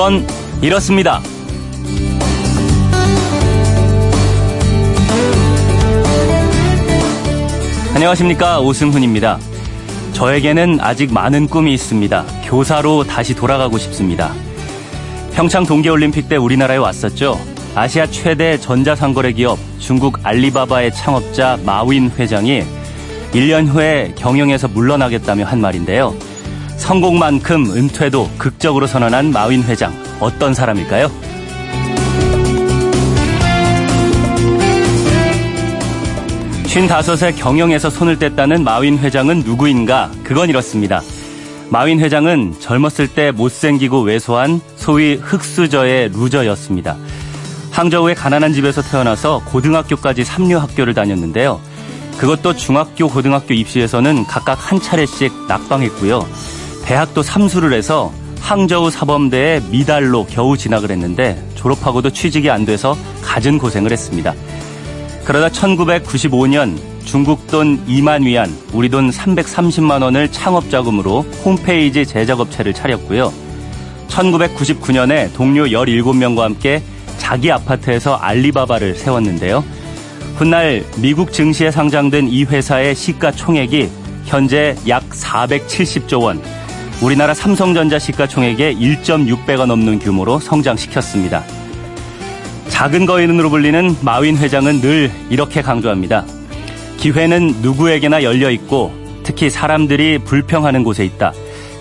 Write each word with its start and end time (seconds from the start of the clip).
그건 0.00 0.26
이렇습니다. 0.62 1.20
안녕하십니까 7.94 8.60
오승훈입니다. 8.60 9.38
저에게는 10.14 10.78
아직 10.80 11.12
많은 11.12 11.48
꿈이 11.48 11.74
있습니다. 11.74 12.24
교사로 12.46 13.04
다시 13.04 13.34
돌아가고 13.34 13.76
싶습니다. 13.76 14.32
평창 15.34 15.66
동계올림픽 15.66 16.30
때 16.30 16.36
우리나라에 16.36 16.78
왔었죠. 16.78 17.38
아시아 17.74 18.06
최대 18.06 18.56
전자상거래 18.58 19.32
기업 19.32 19.58
중국 19.78 20.20
알리바바의 20.22 20.94
창업자 20.94 21.58
마윈 21.66 22.12
회장이 22.18 22.62
1년 23.32 23.68
후에 23.68 24.14
경영에서 24.16 24.66
물러나겠다며 24.68 25.44
한 25.44 25.60
말인데요. 25.60 26.29
성공만큼 26.90 27.70
은퇴도 27.70 28.28
극적으로 28.36 28.88
선언한 28.88 29.30
마윈 29.30 29.62
회장. 29.62 29.92
어떤 30.18 30.52
사람일까요? 30.52 31.08
55세 36.64 37.36
경영에서 37.36 37.90
손을 37.90 38.18
뗐다는 38.18 38.64
마윈 38.64 38.98
회장은 38.98 39.44
누구인가? 39.44 40.10
그건 40.24 40.48
이렇습니다. 40.48 41.00
마윈 41.68 42.00
회장은 42.00 42.56
젊었을 42.58 43.06
때 43.14 43.30
못생기고 43.30 44.00
왜소한 44.00 44.60
소위 44.74 45.14
흑수저의 45.14 46.08
루저였습니다. 46.08 46.96
항저우의 47.70 48.16
가난한 48.16 48.52
집에서 48.52 48.82
태어나서 48.82 49.44
고등학교까지 49.44 50.24
삼류 50.24 50.58
학교를 50.58 50.94
다녔는데요. 50.94 51.60
그것도 52.18 52.56
중학교, 52.56 53.06
고등학교 53.06 53.54
입시에서는 53.54 54.26
각각 54.26 54.72
한 54.72 54.80
차례씩 54.80 55.46
낙방했고요. 55.46 56.59
대학도 56.90 57.22
삼수를 57.22 57.72
해서 57.72 58.12
항저우 58.40 58.90
사범대에 58.90 59.60
미달로 59.70 60.26
겨우 60.26 60.56
진학을 60.56 60.90
했는데 60.90 61.40
졸업하고도 61.54 62.10
취직이 62.10 62.50
안 62.50 62.64
돼서 62.64 62.96
갖은 63.22 63.58
고생을 63.58 63.92
했습니다. 63.92 64.34
그러다 65.24 65.50
1995년 65.50 66.76
중국 67.04 67.46
돈 67.46 67.78
2만 67.86 68.24
위안, 68.24 68.52
우리 68.72 68.88
돈 68.88 69.10
330만 69.10 70.02
원을 70.02 70.32
창업 70.32 70.68
자금으로 70.68 71.20
홈페이지 71.44 72.04
제작업체를 72.04 72.74
차렸고요. 72.74 73.32
1999년에 74.08 75.32
동료 75.32 75.66
17명과 75.66 76.38
함께 76.38 76.82
자기 77.18 77.52
아파트에서 77.52 78.16
알리바바를 78.16 78.96
세웠는데요. 78.96 79.62
훗날 80.34 80.84
미국 80.96 81.32
증시에 81.32 81.70
상장된 81.70 82.26
이 82.26 82.42
회사의 82.42 82.96
시가총액이 82.96 83.88
현재 84.24 84.74
약 84.88 85.08
470조 85.10 86.22
원, 86.22 86.42
우리나라 87.02 87.32
삼성전자 87.32 87.98
시가총액의 87.98 88.76
1.6배가 88.76 89.64
넘는 89.64 90.00
규모로 90.00 90.38
성장시켰습니다. 90.38 91.42
작은 92.68 93.06
거인으로 93.06 93.48
불리는 93.48 93.96
마윈 94.02 94.36
회장은 94.36 94.82
늘 94.82 95.10
이렇게 95.30 95.62
강조합니다. 95.62 96.26
기회는 96.98 97.62
누구에게나 97.62 98.22
열려 98.22 98.50
있고 98.50 98.92
특히 99.22 99.48
사람들이 99.48 100.18
불평하는 100.18 100.84
곳에 100.84 101.06
있다. 101.06 101.32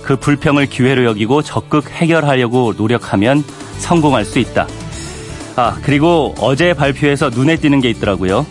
그 0.04 0.16
불평을 0.16 0.68
기회로 0.68 1.04
여기고 1.04 1.42
적극 1.42 1.90
해결하려고 1.90 2.74
노력하면 2.78 3.44
성공할 3.78 4.24
수 4.24 4.40
있다. 4.40 4.68
아, 5.58 5.78
그리고 5.82 6.34
어제 6.40 6.74
발표에서 6.74 7.30
눈에 7.30 7.58
띄는 7.58 7.82
게 7.82 7.90
있더라고요. 7.90 8.46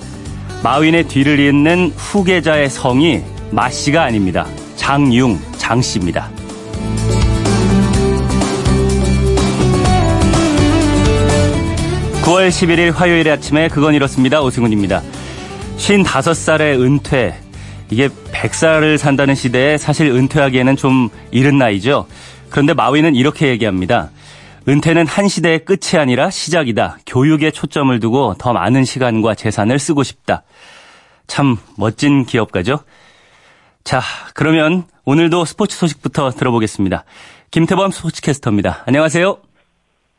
마윈의 0.62 1.08
뒤를 1.08 1.38
잇는 1.40 1.92
후계자의 1.96 2.68
성이 2.68 3.22
마 3.50 3.70
씨가 3.70 4.02
아닙니다. 4.02 4.46
장융, 4.76 5.38
장 5.56 5.80
씨입니다. 5.80 6.30
9월 12.28 12.50
11일 12.50 12.92
화요일 12.92 13.30
아침에 13.30 13.68
그건 13.68 13.94
이렇습니다. 13.94 14.42
오승훈입니다. 14.42 15.02
55살의 15.78 16.78
은퇴. 16.78 17.34
이게 17.90 18.08
100살을 18.08 18.98
산다는 18.98 19.34
시대에 19.34 19.78
사실 19.78 20.10
은퇴하기에는 20.10 20.76
좀 20.76 21.08
이른 21.30 21.56
나이죠. 21.56 22.06
그런데 22.50 22.74
마위는 22.74 23.14
이렇게 23.14 23.48
얘기합니다. 23.48 24.10
은퇴는 24.68 25.06
한 25.06 25.28
시대의 25.28 25.64
끝이 25.64 25.98
아니라 25.98 26.28
시작이다. 26.28 26.98
교육에 27.06 27.50
초점을 27.50 27.98
두고 27.98 28.34
더 28.38 28.52
많은 28.52 28.84
시간과 28.84 29.34
재산을 29.34 29.78
쓰고 29.78 30.02
싶다. 30.02 30.42
참 31.26 31.56
멋진 31.78 32.26
기업가죠? 32.26 32.80
자, 33.84 34.00
그러면 34.34 34.84
오늘도 35.06 35.44
스포츠 35.44 35.76
소식부터 35.76 36.30
들어보겠습니다. 36.30 37.04
김태범 37.50 37.90
스포츠캐스터입니다. 37.90 38.84
안녕하세요. 38.86 39.38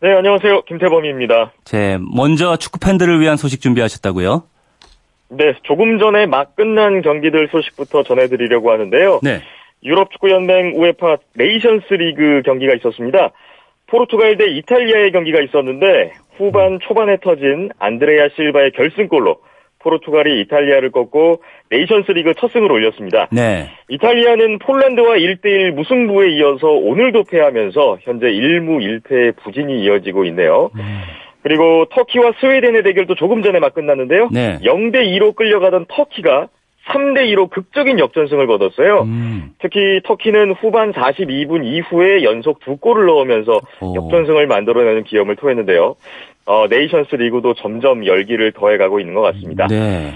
네, 0.02 0.14
안녕하세요. 0.16 0.64
김태범입니다. 0.64 1.52
제 1.66 2.00
먼저 2.16 2.56
축구 2.56 2.80
팬들을 2.80 3.20
위한 3.20 3.38
소식 3.38 3.62
준비하셨다고요? 3.62 4.44
네, 5.32 5.54
조금 5.64 6.00
전에 6.00 6.26
막 6.26 6.56
끝난 6.56 7.02
경기들 7.02 7.50
소식부터 7.52 8.04
전해드리려고 8.04 8.72
하는데요. 8.72 9.20
네. 9.22 9.42
유럽 9.84 10.12
축구 10.12 10.32
연맹 10.32 10.74
UEFA 10.76 11.18
네이션스 11.36 11.94
리그 11.94 12.42
경기가 12.44 12.74
있었습니다. 12.76 13.32
포르투갈 13.88 14.38
대 14.38 14.46
이탈리아의 14.48 15.12
경기가 15.12 15.40
있었는데 15.42 16.14
후반 16.38 16.80
초반에 16.82 17.18
터진 17.22 17.70
안드레아 17.80 18.30
실바의 18.36 18.72
결승골로 18.72 19.38
포르투갈이 19.80 20.42
이탈리아를 20.42 20.92
꺾고 20.92 21.42
네이션스 21.70 22.12
리그 22.12 22.34
첫 22.38 22.52
승을 22.52 22.72
올렸습니다. 22.72 23.28
네. 23.32 23.70
이탈리아는 23.90 24.60
폴란드와 24.60 25.16
1대1 25.16 25.72
무승부에 25.72 26.32
이어서 26.34 26.68
오늘도 26.68 27.24
패하면서 27.24 28.00
현재 28.02 28.28
1무 28.28 28.80
1패의 28.80 29.36
부진이 29.38 29.82
이어지고 29.84 30.26
있네요. 30.26 30.70
음. 30.76 31.02
그리고 31.42 31.86
터키와 31.92 32.34
스웨덴의 32.42 32.84
대결도 32.84 33.16
조금 33.16 33.42
전에 33.42 33.60
막 33.60 33.74
끝났는데요. 33.74 34.30
네. 34.32 34.60
0대 34.62 35.06
2로 35.18 35.36
끌려가던 35.36 35.86
터키가 35.88 36.50
3대 36.90 37.32
2로 37.34 37.50
극적인 37.50 38.00
역전승을 38.00 38.48
거뒀어요. 38.48 39.02
음. 39.04 39.52
특히 39.60 40.02
터키는 40.04 40.52
후반 40.54 40.92
42분 40.92 41.64
이후에 41.66 42.24
연속 42.24 42.60
두 42.60 42.78
골을 42.78 43.06
넣으면서 43.06 43.60
오. 43.82 43.96
역전승을 43.96 44.48
만들어내는 44.48 45.04
기염을 45.04 45.36
토했는데요. 45.38 45.96
어, 46.46 46.68
네이션스 46.68 47.16
리그도 47.16 47.54
점점 47.56 48.06
열기를 48.06 48.52
더해가고 48.54 49.00
있는 49.00 49.14
것 49.14 49.22
같습니다. 49.22 49.68
네. 49.68 50.14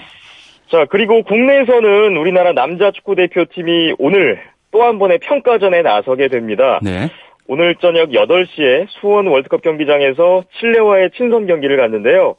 자, 0.69 0.85
그리고 0.89 1.21
국내에서는 1.23 2.17
우리나라 2.17 2.53
남자 2.53 2.91
축구 2.91 3.15
대표팀이 3.15 3.93
오늘 3.99 4.41
또 4.71 4.81
한 4.83 4.97
번의 4.97 5.19
평가전에 5.19 5.83
나서게 5.83 6.27
됩니다. 6.29 6.79
네. 6.81 7.07
오늘 7.47 7.75
저녁 7.75 8.09
8시에 8.09 8.87
수원 8.89 9.27
월드컵 9.27 9.61
경기장에서 9.61 10.43
칠레와의 10.59 11.11
친선 11.15 11.45
경기를 11.45 11.77
갖는데요. 11.77 12.35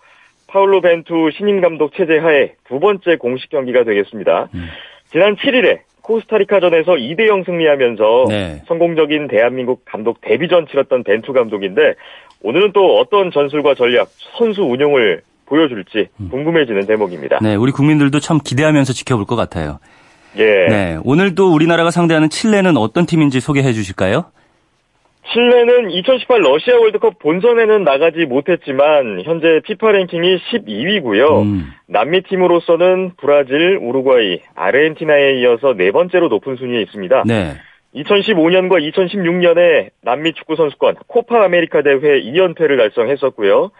파울로 0.54 0.80
벤투 0.80 1.30
신임 1.36 1.60
감독 1.60 1.94
체제 1.96 2.16
하에 2.16 2.52
두 2.68 2.78
번째 2.78 3.16
공식 3.16 3.50
경기가 3.50 3.82
되겠습니다. 3.82 4.48
음. 4.54 4.68
지난 5.10 5.34
7일에 5.34 5.80
코스타리카전에서 6.00 6.92
2대 6.92 7.26
0 7.26 7.42
승리하면서 7.42 8.26
네. 8.28 8.62
성공적인 8.68 9.26
대한민국 9.26 9.82
감독 9.84 10.20
데뷔전 10.20 10.68
치렀던 10.68 11.02
벤투 11.02 11.32
감독인데 11.32 11.94
오늘은 12.42 12.72
또 12.72 12.98
어떤 12.98 13.32
전술과 13.32 13.74
전략, 13.74 14.08
선수 14.38 14.62
운용을 14.62 15.22
보여줄지 15.46 16.08
궁금해지는 16.30 16.86
대목입니다. 16.86 17.40
네, 17.42 17.54
우리 17.56 17.72
국민들도 17.72 18.20
참 18.20 18.38
기대하면서 18.38 18.92
지켜볼 18.92 19.26
것 19.26 19.34
같아요. 19.34 19.80
예. 20.36 20.44
네. 20.68 20.98
오늘도 21.04 21.52
우리나라가 21.52 21.90
상대하는 21.90 22.30
칠레는 22.30 22.76
어떤 22.76 23.06
팀인지 23.06 23.40
소개해 23.40 23.72
주실까요? 23.72 24.26
칠레는 25.32 25.90
2018 25.90 26.40
러시아 26.40 26.76
월드컵 26.78 27.18
본선에는 27.18 27.84
나가지 27.84 28.26
못했지만 28.26 29.22
현재 29.24 29.60
피파 29.64 29.92
랭킹이 29.92 30.36
12위고요. 30.36 31.42
음. 31.42 31.72
남미 31.86 32.22
팀으로서는 32.22 33.12
브라질, 33.16 33.78
우루과이, 33.80 34.40
아르헨티나에 34.54 35.40
이어서 35.40 35.74
네 35.74 35.90
번째로 35.90 36.28
높은 36.28 36.56
순위에 36.56 36.82
있습니다. 36.82 37.24
네. 37.26 37.54
2015년과 37.94 38.82
2016년에 38.92 39.90
남미 40.02 40.32
축구 40.34 40.56
선수권 40.56 40.96
코파 41.06 41.44
아메리카 41.44 41.82
대회 41.82 42.20
2연패를 42.20 42.76
달성했었고요. 42.76 43.70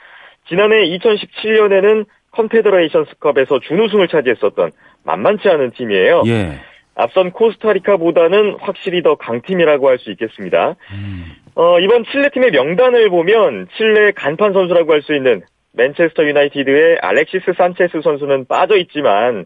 지난해 0.48 0.76
2017년에는 0.96 2.06
컨페더레이션스컵에서 2.30 3.60
준우승을 3.60 4.08
차지했었던 4.08 4.70
만만치 5.04 5.48
않은 5.48 5.72
팀이에요. 5.72 6.22
예. 6.26 6.60
앞선 6.94 7.32
코스타리카보다는 7.32 8.56
확실히 8.60 9.02
더 9.02 9.16
강팀이라고 9.16 9.88
할 9.88 9.98
수 9.98 10.10
있겠습니다. 10.12 10.76
음. 10.92 11.32
어, 11.56 11.78
이번 11.80 12.04
칠레 12.04 12.30
팀의 12.30 12.50
명단을 12.50 13.10
보면 13.10 13.68
칠레 13.76 14.12
간판 14.12 14.52
선수라고 14.52 14.92
할 14.92 15.02
수 15.02 15.14
있는 15.14 15.42
맨체스터 15.72 16.24
유나이티드의 16.24 16.98
알렉시스 17.00 17.52
산체스 17.56 18.00
선수는 18.02 18.46
빠져 18.46 18.76
있지만 18.76 19.44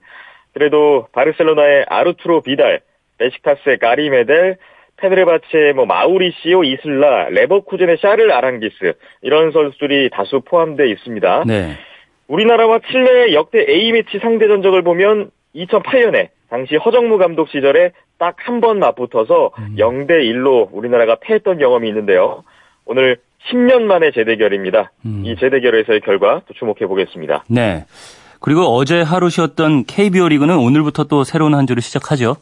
그래도 0.53 1.07
바르셀로나의 1.13 1.87
아르투로 1.89 2.43
비달, 2.43 2.81
베식타스의 3.19 3.79
가리 3.79 4.11
메델, 4.11 4.57
페드레바체의 4.97 5.73
뭐 5.75 5.87
마우리시오 5.87 6.65
이슬라, 6.65 7.29
레버쿠젠의 7.31 7.99
샤를 8.01 8.33
아랑기스 8.33 8.95
이런 9.23 9.53
선수들이 9.53 10.11
다수 10.11 10.41
포함되어 10.45 10.87
있습니다. 10.87 11.45
네. 11.47 11.77
우리나라와 12.27 12.81
칠레의 12.91 13.35
역대 13.35 13.65
A매치 13.69 14.19
상대 14.19 14.49
전적을 14.49 14.83
보면 14.83 15.31
2008년에 15.55 16.29
당시 16.51 16.77
허정무 16.77 17.19
감독 17.19 17.49
시절에 17.51 17.93
딱 18.19 18.37
한 18.47 18.61
번 18.61 18.79
맞붙어서 18.79 19.53
0대 19.77 20.11
1로 20.11 20.69
우리나라가 20.73 21.17
패했던 21.21 21.59
경험이 21.59 21.89
있는데요. 21.89 22.43
오늘 22.85 23.19
10년 23.51 23.83
만의 23.83 24.13
재대결입니다. 24.13 24.91
음. 25.07 25.23
이 25.25 25.37
재대결에서의 25.37 26.01
결과 26.01 26.43
또 26.49 26.55
주목해 26.55 26.87
보겠습니다. 26.87 27.45
네. 27.49 27.85
그리고 28.41 28.63
어제 28.63 29.01
하루 29.03 29.31
쉬었던 29.31 29.85
KBO 29.85 30.29
리그는 30.29 30.57
오늘부터 30.57 31.05
또 31.05 31.23
새로운 31.25 31.55
한 31.55 31.67
주를 31.67 31.83
시작하죠. 31.83 32.37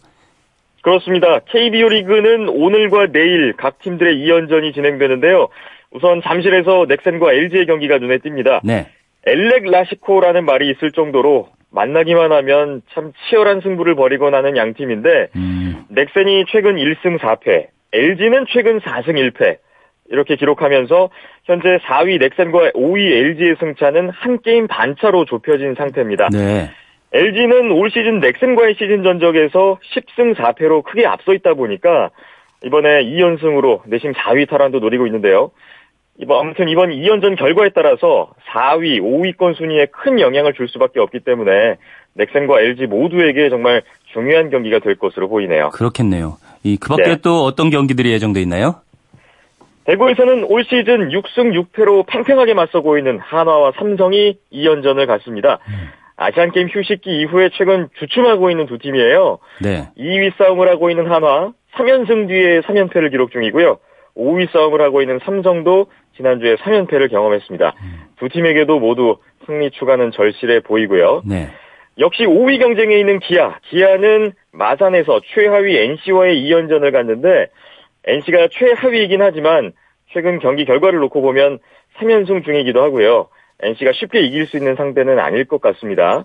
그렇습니다. 0.83 1.41
KBO 1.41 1.89
리그는 1.89 2.49
오늘과 2.49 3.09
내일 3.13 3.55
각 3.57 3.79
팀들의 3.81 4.17
2연전이 4.17 4.73
진행되는데요. 4.75 5.49
우선 5.91 6.23
잠실에서 6.23 6.87
넥센과 6.89 7.33
LG의 7.33 7.67
경기가 7.67 7.99
눈에 7.99 8.19
띕니다. 8.19 8.61
네. 8.63 8.89
엘렉 9.27 9.65
라시코라는 9.71 10.45
말이 10.45 10.71
있을 10.71 10.93
정도로 10.93 11.49
만나기만 11.77 12.33
하면 12.33 12.81
참 12.95 13.13
치열한 13.29 13.61
승부를 13.61 13.95
벌이곤 13.95 14.35
하는 14.35 14.57
양 14.57 14.73
팀인데 14.73 15.29
음. 15.37 15.85
넥센이 15.91 16.47
최근 16.49 16.77
1승 16.77 17.19
4패, 17.19 17.67
LG는 17.93 18.47
최근 18.49 18.81
4승 18.81 19.11
1패 19.11 19.59
이렇게 20.09 20.37
기록하면서 20.37 21.11
현재 21.45 21.79
4위 21.85 22.19
넥센과 22.19 22.71
5위 22.71 23.13
LG의 23.13 23.57
승차는 23.61 24.09
한 24.09 24.41
게임 24.41 24.67
반차로 24.67 25.27
좁혀진 25.27 25.75
상태입니다. 25.75 26.31
네. 26.33 26.71
LG는 27.13 27.71
올 27.71 27.91
시즌 27.91 28.21
넥센과의 28.21 28.75
시즌 28.79 29.03
전적에서 29.03 29.79
10승 29.95 30.35
4패로 30.35 30.83
크게 30.83 31.07
앞서 31.07 31.35
있다 31.35 31.55
보니까 31.55 32.11
이번에 32.65 33.05
2연승으로 33.05 33.83
내심 33.87 34.13
4위 34.13 34.49
탈환도 34.49 34.79
노리고 34.79 35.07
있는데요. 35.07 35.51
이번 36.19 36.41
아무튼 36.41 36.69
이번 36.69 36.91
2연전 36.91 37.37
결과에 37.39 37.71
따라서 37.75 38.31
4위, 38.49 39.01
5위권 39.01 39.57
순위에 39.57 39.87
큰 39.87 40.21
영향을 40.21 40.55
줄 40.55 40.69
수밖에 40.69 41.01
없기 41.01 41.21
때문에 41.21 41.77
넥센과 42.15 42.61
LG 42.61 42.87
모두에게 42.87 43.51
정말 43.51 43.83
중요한 44.13 44.51
경기가 44.51 44.79
될 44.79 44.97
것으로 44.97 45.29
보이네요. 45.29 45.71
그렇겠네요. 45.71 46.39
이 46.63 46.79
그밖에 46.79 47.03
네. 47.03 47.17
또 47.23 47.45
어떤 47.45 47.71
경기들이 47.71 48.11
예정돼 48.13 48.41
있나요? 48.41 48.77
대구에서는 49.85 50.45
올 50.45 50.65
시즌 50.65 51.11
6승 51.11 51.53
6패로 51.53 52.07
팽팽하게 52.07 52.55
맞서고 52.55 52.99
있는 52.99 53.19
한화와 53.21 53.73
삼성이 53.79 54.39
2연전을 54.53 55.07
갔습니다. 55.07 55.59
음. 55.69 55.91
아시안 56.17 56.51
게임 56.51 56.69
휴식기 56.69 57.21
이후에 57.21 57.51
최근 57.53 57.89
주춤하고 57.99 58.51
있는 58.51 58.67
두 58.67 58.79
팀이에요. 58.79 59.39
네. 59.61 59.89
2위 59.99 60.33
싸움을 60.39 60.69
하고 60.69 60.91
있는 60.91 61.07
한화, 61.11 61.53
3연승 61.75 62.27
뒤에 62.27 62.61
3연패를 62.63 63.11
기록 63.11 63.31
중이고요. 63.31 63.79
5위 64.17 64.51
싸움을 64.51 64.81
하고 64.81 65.03
있는 65.03 65.21
삼성도 65.25 65.87
지난주에 66.17 66.57
3연패를 66.57 67.11
경험했습니다. 67.11 67.75
음. 67.83 68.01
두 68.19 68.29
팀에게도 68.29 68.79
모두 68.79 69.19
승리 69.47 69.71
추가는 69.71 70.11
절실해 70.11 70.61
보이고요. 70.61 71.23
네. 71.27 71.49
역시 71.99 72.25
5위 72.25 72.59
경쟁에 72.59 72.99
있는 72.99 73.21
기아. 73.21 73.59
기아는 73.63 74.33
마산에서 74.53 75.21
최하위 75.35 75.77
NC와의 75.77 76.43
2연전을 76.43 76.93
갔는데 76.93 77.49
NC가 78.05 78.49
최하위이긴 78.51 79.23
하지만 79.23 79.73
최근 80.13 80.39
경기 80.39 80.65
결과를 80.65 80.99
놓고 81.01 81.23
보면 81.23 81.59
3연승 81.99 82.45
중이기도 82.45 82.83
하고요. 82.83 83.29
NC가 83.61 83.93
쉽게 83.93 84.21
이길 84.21 84.47
수 84.47 84.57
있는 84.57 84.77
상대는 84.77 85.19
아닐 85.19 85.47
것 85.47 85.61
같습니다. 85.61 86.25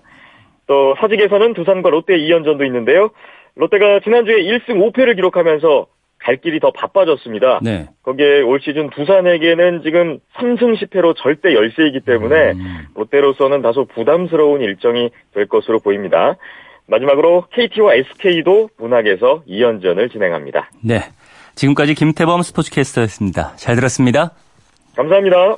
또 0.66 0.94
사직에서는 1.00 1.54
두산과 1.54 1.90
롯데 1.90 2.16
2연전도 2.16 2.64
있는데요. 2.66 3.10
롯데가 3.54 4.00
지난주에 4.00 4.42
1승 4.42 4.92
5패를 4.92 5.16
기록하면서 5.16 5.86
갈 6.22 6.36
길이 6.36 6.60
더 6.60 6.70
바빠졌습니다. 6.70 7.60
네. 7.62 7.88
거기에 8.02 8.42
올 8.42 8.60
시즌 8.60 8.90
두산에게는 8.90 9.82
지금 9.82 10.18
3승 10.36 10.76
10패로 10.78 11.14
절대 11.16 11.54
열세이기 11.54 12.00
때문에 12.00 12.52
음. 12.52 12.86
롯데로서는 12.94 13.62
다소 13.62 13.84
부담스러운 13.86 14.60
일정이 14.60 15.10
될 15.34 15.46
것으로 15.46 15.80
보입니다. 15.80 16.36
마지막으로 16.86 17.46
KT와 17.52 17.94
SK도 17.94 18.70
문학에서 18.78 19.42
2연전을 19.48 20.10
진행합니다. 20.12 20.70
네. 20.82 21.00
지금까지 21.54 21.94
김태범 21.94 22.42
스포츠캐스터였습니다. 22.42 23.56
잘 23.56 23.76
들었습니다. 23.76 24.32
감사합니다. 24.96 25.56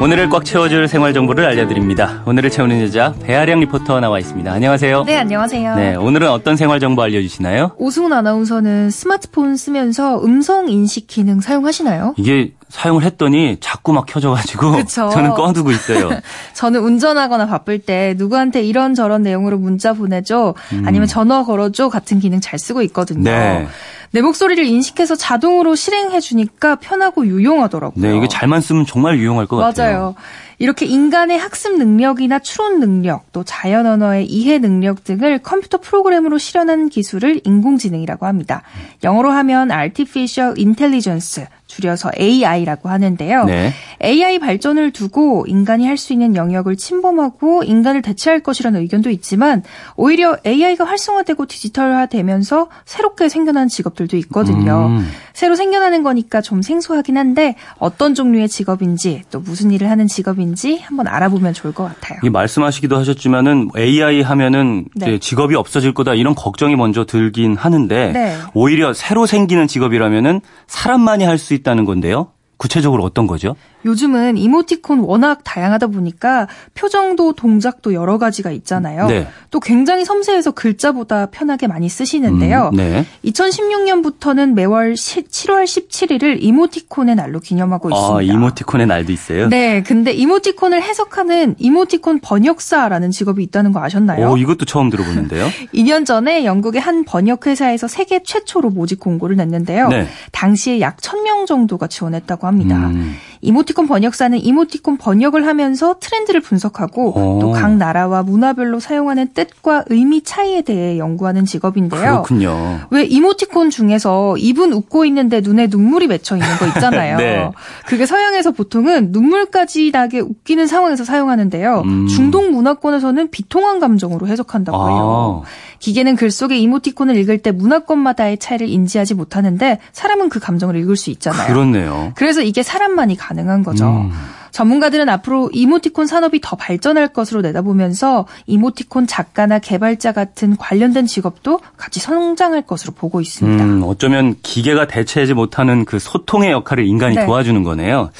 오늘을 0.00 0.28
꽉 0.30 0.44
채워줄 0.44 0.86
생활 0.86 1.12
정보를 1.12 1.44
알려드립니다. 1.44 2.22
오늘을 2.24 2.50
채우는 2.50 2.80
여자 2.82 3.14
배아량 3.24 3.58
리포터 3.60 3.98
나와 3.98 4.20
있습니다. 4.20 4.50
안녕하세요. 4.50 5.02
네, 5.04 5.16
안녕하세요. 5.16 5.74
네, 5.74 5.96
오늘은 5.96 6.30
어떤 6.30 6.56
생활 6.56 6.78
정보 6.78 7.02
알려주시나요? 7.02 7.72
오승훈 7.78 8.12
아나운서는 8.12 8.90
스마트폰 8.90 9.56
쓰면서 9.56 10.22
음성 10.22 10.68
인식 10.68 11.08
기능 11.08 11.40
사용하시나요? 11.40 12.14
이게 12.16 12.52
사용을 12.68 13.02
했더니 13.02 13.56
자꾸 13.60 13.92
막 13.92 14.06
켜져가지고 14.06 14.72
그쵸? 14.72 15.08
저는 15.12 15.30
꺼두고 15.30 15.72
있어요. 15.72 16.10
저는 16.54 16.80
운전하거나 16.80 17.46
바쁠 17.46 17.80
때 17.80 18.14
누구한테 18.16 18.62
이런 18.62 18.94
저런 18.94 19.22
내용으로 19.22 19.58
문자 19.58 19.94
보내줘 19.94 20.54
음. 20.74 20.84
아니면 20.86 21.08
전화 21.08 21.42
걸어줘 21.42 21.88
같은 21.88 22.20
기능 22.20 22.40
잘 22.40 22.60
쓰고 22.60 22.82
있거든요. 22.82 23.24
네. 23.24 23.66
내 24.10 24.22
목소리를 24.22 24.64
인식해서 24.64 25.16
자동으로 25.16 25.74
실행해 25.74 26.20
주니까 26.20 26.76
편하고 26.76 27.26
유용하더라고요. 27.26 28.02
네, 28.02 28.16
이게 28.16 28.26
잘만 28.28 28.60
쓰면 28.60 28.86
정말 28.86 29.18
유용할 29.18 29.46
것 29.46 29.56
맞아요. 29.56 29.68
같아요. 29.70 29.92
맞아요. 29.98 30.14
이렇게 30.58 30.86
인간의 30.86 31.38
학습 31.38 31.78
능력이나 31.78 32.40
추론 32.40 32.80
능력, 32.80 33.30
또 33.32 33.44
자연 33.44 33.86
언어의 33.86 34.26
이해 34.26 34.58
능력 34.58 35.04
등을 35.04 35.38
컴퓨터 35.38 35.78
프로그램으로 35.78 36.38
실현한 36.38 36.88
기술을 36.88 37.40
인공지능이라고 37.44 38.26
합니다. 38.26 38.62
영어로 39.04 39.30
하면 39.30 39.70
artificial 39.70 40.54
intelligence, 40.58 41.46
줄여서 41.68 42.10
AI라고 42.18 42.88
하는데요. 42.88 43.44
네. 43.44 43.72
AI 44.02 44.38
발전을 44.38 44.90
두고 44.90 45.44
인간이 45.46 45.86
할 45.86 45.98
수 45.98 46.12
있는 46.12 46.36
영역을 46.36 46.76
침범하고 46.76 47.64
인간을 47.64 48.02
대체할 48.02 48.40
것이라는 48.40 48.80
의견도 48.80 49.10
있지만 49.10 49.64
오히려 49.96 50.36
AI가 50.46 50.84
활성화되고 50.84 51.46
디지털화되면서 51.46 52.68
새롭게 52.84 53.28
생겨난 53.28 53.68
직업들도 53.68 54.16
있거든요. 54.16 54.86
음. 54.86 55.08
새로 55.34 55.56
생겨나는 55.56 56.02
거니까 56.04 56.40
좀 56.40 56.62
생소하긴 56.62 57.16
한데 57.16 57.56
어떤 57.78 58.14
종류의 58.14 58.48
직업인지 58.48 59.24
또 59.30 59.40
무슨 59.40 59.70
일을 59.72 59.90
하는 59.90 60.06
직업인지 60.06 60.47
한번 60.80 61.06
알아보면 61.08 61.52
좋을 61.54 61.72
것 61.72 61.84
같아요. 61.84 62.18
이 62.22 62.30
말씀하시기도 62.30 62.96
하셨지만은 62.96 63.68
AI 63.76 64.22
하면은 64.22 64.86
네. 64.94 65.18
직업이 65.18 65.54
없어질 65.54 65.94
거다 65.94 66.14
이런 66.14 66.34
걱정이 66.34 66.76
먼저 66.76 67.04
들긴 67.04 67.56
하는데 67.56 68.12
네. 68.12 68.36
오히려 68.54 68.92
새로 68.92 69.26
생기는 69.26 69.66
직업이라면은 69.66 70.40
사람만이 70.66 71.24
할 71.24 71.38
수 71.38 71.54
있다는 71.54 71.84
건데요. 71.84 72.32
구체적으로 72.56 73.04
어떤 73.04 73.26
거죠? 73.28 73.54
요즘은 73.84 74.36
이모티콘 74.36 75.00
워낙 75.00 75.40
다양하다 75.44 75.88
보니까 75.88 76.48
표정도 76.74 77.32
동작도 77.32 77.94
여러 77.94 78.18
가지가 78.18 78.50
있잖아요. 78.50 79.06
네. 79.06 79.28
또 79.50 79.60
굉장히 79.60 80.04
섬세해서 80.04 80.50
글자보다 80.52 81.26
편하게 81.26 81.66
많이 81.66 81.88
쓰시는데요. 81.88 82.70
음, 82.72 82.76
네. 82.76 83.06
2016년부터는 83.24 84.54
매월 84.54 84.94
7월 84.94 85.64
17일을 85.64 86.38
이모티콘의 86.40 87.14
날로 87.14 87.40
기념하고 87.40 87.88
아, 87.88 87.96
있습니다. 87.96 88.32
아, 88.32 88.36
이모티콘의 88.36 88.86
날도 88.86 89.12
있어요? 89.12 89.48
네. 89.48 89.82
근데 89.82 90.12
이모티콘을 90.12 90.82
해석하는 90.82 91.54
이모티콘 91.58 92.20
번역사라는 92.20 93.10
직업이 93.10 93.42
있다는 93.42 93.72
거 93.72 93.82
아셨나요? 93.82 94.32
오, 94.32 94.36
이것도 94.36 94.64
처음 94.64 94.90
들어보는데요. 94.90 95.46
2년 95.74 96.04
전에 96.04 96.44
영국의 96.44 96.80
한 96.80 97.04
번역회사에서 97.04 97.88
세계 97.88 98.22
최초로 98.22 98.70
모집 98.70 99.00
공고를 99.00 99.36
냈는데요. 99.36 99.88
네. 99.88 100.08
당시에 100.32 100.80
약 100.80 100.98
1000명 100.98 101.46
정도가 101.46 101.86
지원했다고 101.86 102.46
합니다. 102.46 102.76
음. 102.88 103.16
이모티콘 103.40 103.86
번역사는 103.86 104.38
이모티콘 104.38 104.98
번역을 104.98 105.46
하면서 105.46 105.96
트렌드를 106.00 106.40
분석하고 106.40 107.12
어. 107.16 107.38
또각 107.40 107.76
나라와 107.76 108.22
문화별로 108.22 108.80
사용하는 108.80 109.32
뜻과 109.34 109.84
의미 109.88 110.22
차이에 110.22 110.62
대해 110.62 110.98
연구하는 110.98 111.44
직업인데요. 111.44 112.22
그렇군요. 112.22 112.80
왜 112.90 113.04
이모티콘 113.04 113.70
중에서 113.70 114.36
입은 114.36 114.72
웃고 114.72 115.04
있는데 115.06 115.40
눈에 115.40 115.68
눈물이 115.68 116.06
맺혀 116.06 116.36
있는 116.36 116.56
거 116.56 116.66
있잖아요. 116.66 117.16
네. 117.18 117.50
그게 117.86 118.06
서양에서 118.06 118.52
보통은 118.52 119.12
눈물까지 119.12 119.90
나게 119.92 120.20
웃기는 120.20 120.66
상황에서 120.66 121.04
사용하는데요. 121.04 121.82
음. 121.84 122.06
중동 122.06 122.50
문화권에서는 122.52 123.30
비통한 123.30 123.80
감정으로 123.80 124.26
해석한다고 124.26 124.78
해요. 124.78 125.42
아. 125.44 125.48
기계는 125.78 126.16
글 126.16 126.30
속의 126.30 126.60
이모티콘을 126.62 127.16
읽을 127.16 127.38
때 127.38 127.50
문화권마다의 127.50 128.38
차이를 128.38 128.68
인지하지 128.68 129.14
못하는데 129.14 129.78
사람은 129.92 130.28
그 130.28 130.40
감정을 130.40 130.76
읽을 130.76 130.96
수 130.96 131.10
있잖아요. 131.10 131.46
그렇네요. 131.46 132.12
그래서 132.14 132.42
이게 132.42 132.62
사람만이 132.62 133.16
가능한 133.16 133.62
거죠. 133.62 133.86
음. 133.86 134.12
전문가들은 134.50 135.08
앞으로 135.08 135.50
이모티콘 135.52 136.06
산업이 136.06 136.40
더 136.42 136.56
발전할 136.56 137.08
것으로 137.08 137.42
내다보면서 137.42 138.26
이모티콘 138.46 139.06
작가나 139.06 139.58
개발자 139.58 140.12
같은 140.12 140.56
관련된 140.56 141.06
직업도 141.06 141.60
같이 141.76 142.00
성장할 142.00 142.62
것으로 142.62 142.92
보고 142.92 143.20
있습니다. 143.20 143.62
음, 143.62 143.82
어쩌면 143.84 144.34
기계가 144.42 144.86
대체하지 144.86 145.34
못하는 145.34 145.84
그 145.84 145.98
소통의 145.98 146.50
역할을 146.50 146.86
인간이 146.86 147.14
네. 147.14 147.26
도와주는 147.26 147.62
거네요. 147.62 148.10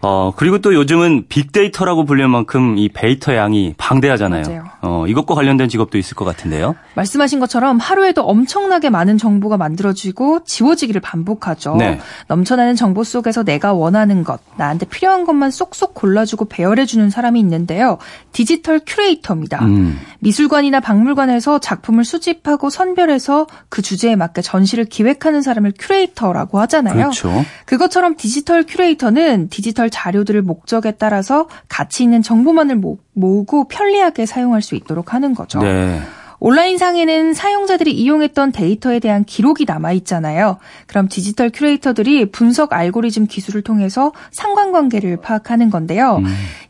어, 0.00 0.32
그리고 0.36 0.58
또 0.58 0.74
요즘은 0.74 1.26
빅데이터라고 1.28 2.04
불릴 2.04 2.28
만큼 2.28 2.78
이 2.78 2.88
데이터 2.92 3.34
양이 3.34 3.74
방대하잖아요. 3.76 4.42
맞아요. 4.46 4.64
어, 4.80 5.04
이것과 5.08 5.34
관련된 5.34 5.68
직업도 5.68 5.98
있을 5.98 6.14
것 6.14 6.24
같은데요. 6.24 6.76
말씀하신 6.94 7.40
것처럼 7.40 7.78
하루에도 7.78 8.22
엄청나게 8.22 8.90
많은 8.90 9.18
정보가 9.18 9.56
만들어지고 9.56 10.44
지워지기를 10.44 11.00
반복하죠. 11.00 11.76
네. 11.76 12.00
넘쳐나는 12.28 12.76
정보 12.76 13.02
속에서 13.02 13.42
내가 13.42 13.72
원하는 13.72 14.22
것, 14.22 14.40
나한테 14.56 14.86
필요한 14.86 15.24
것만 15.24 15.50
쏙쏙 15.50 15.94
골라주고 15.94 16.44
배열해주는 16.46 17.10
사람이 17.10 17.40
있는데요. 17.40 17.98
디지털 18.32 18.80
큐레이터입니다. 18.86 19.64
음. 19.64 19.98
미술관이나 20.20 20.80
박물관에서 20.80 21.58
작품을 21.58 22.04
수집하고 22.04 22.70
선별해서 22.70 23.46
그 23.68 23.82
주제에 23.82 24.16
맞게 24.16 24.42
전시를 24.42 24.84
기획하는 24.84 25.42
사람을 25.42 25.72
큐레이터라고 25.78 26.60
하잖아요. 26.60 26.94
그렇죠. 26.94 27.44
그것처럼 27.66 28.16
디지털 28.16 28.64
큐레이터는 28.64 29.48
디지털 29.48 29.87
자료들을 29.90 30.42
목적에 30.42 30.92
따라서 30.92 31.48
가치 31.68 32.02
있는 32.04 32.22
정보만을 32.22 32.76
모- 32.76 32.98
모으고 33.14 33.68
편리하게 33.68 34.26
사용할 34.26 34.62
수 34.62 34.74
있도록 34.74 35.14
하는 35.14 35.34
거죠. 35.34 35.60
네. 35.60 36.00
온라인상에는 36.40 37.34
사용자들이 37.34 37.92
이용했던 37.92 38.52
데이터에 38.52 39.00
대한 39.00 39.24
기록이 39.24 39.64
남아 39.66 39.92
있잖아요. 39.92 40.58
그럼 40.86 41.08
디지털 41.08 41.50
큐레이터들이 41.50 42.30
분석 42.30 42.72
알고리즘 42.72 43.26
기술을 43.26 43.62
통해서 43.62 44.12
상관관계를 44.30 45.18
파악하는 45.18 45.70
건데요. 45.70 46.22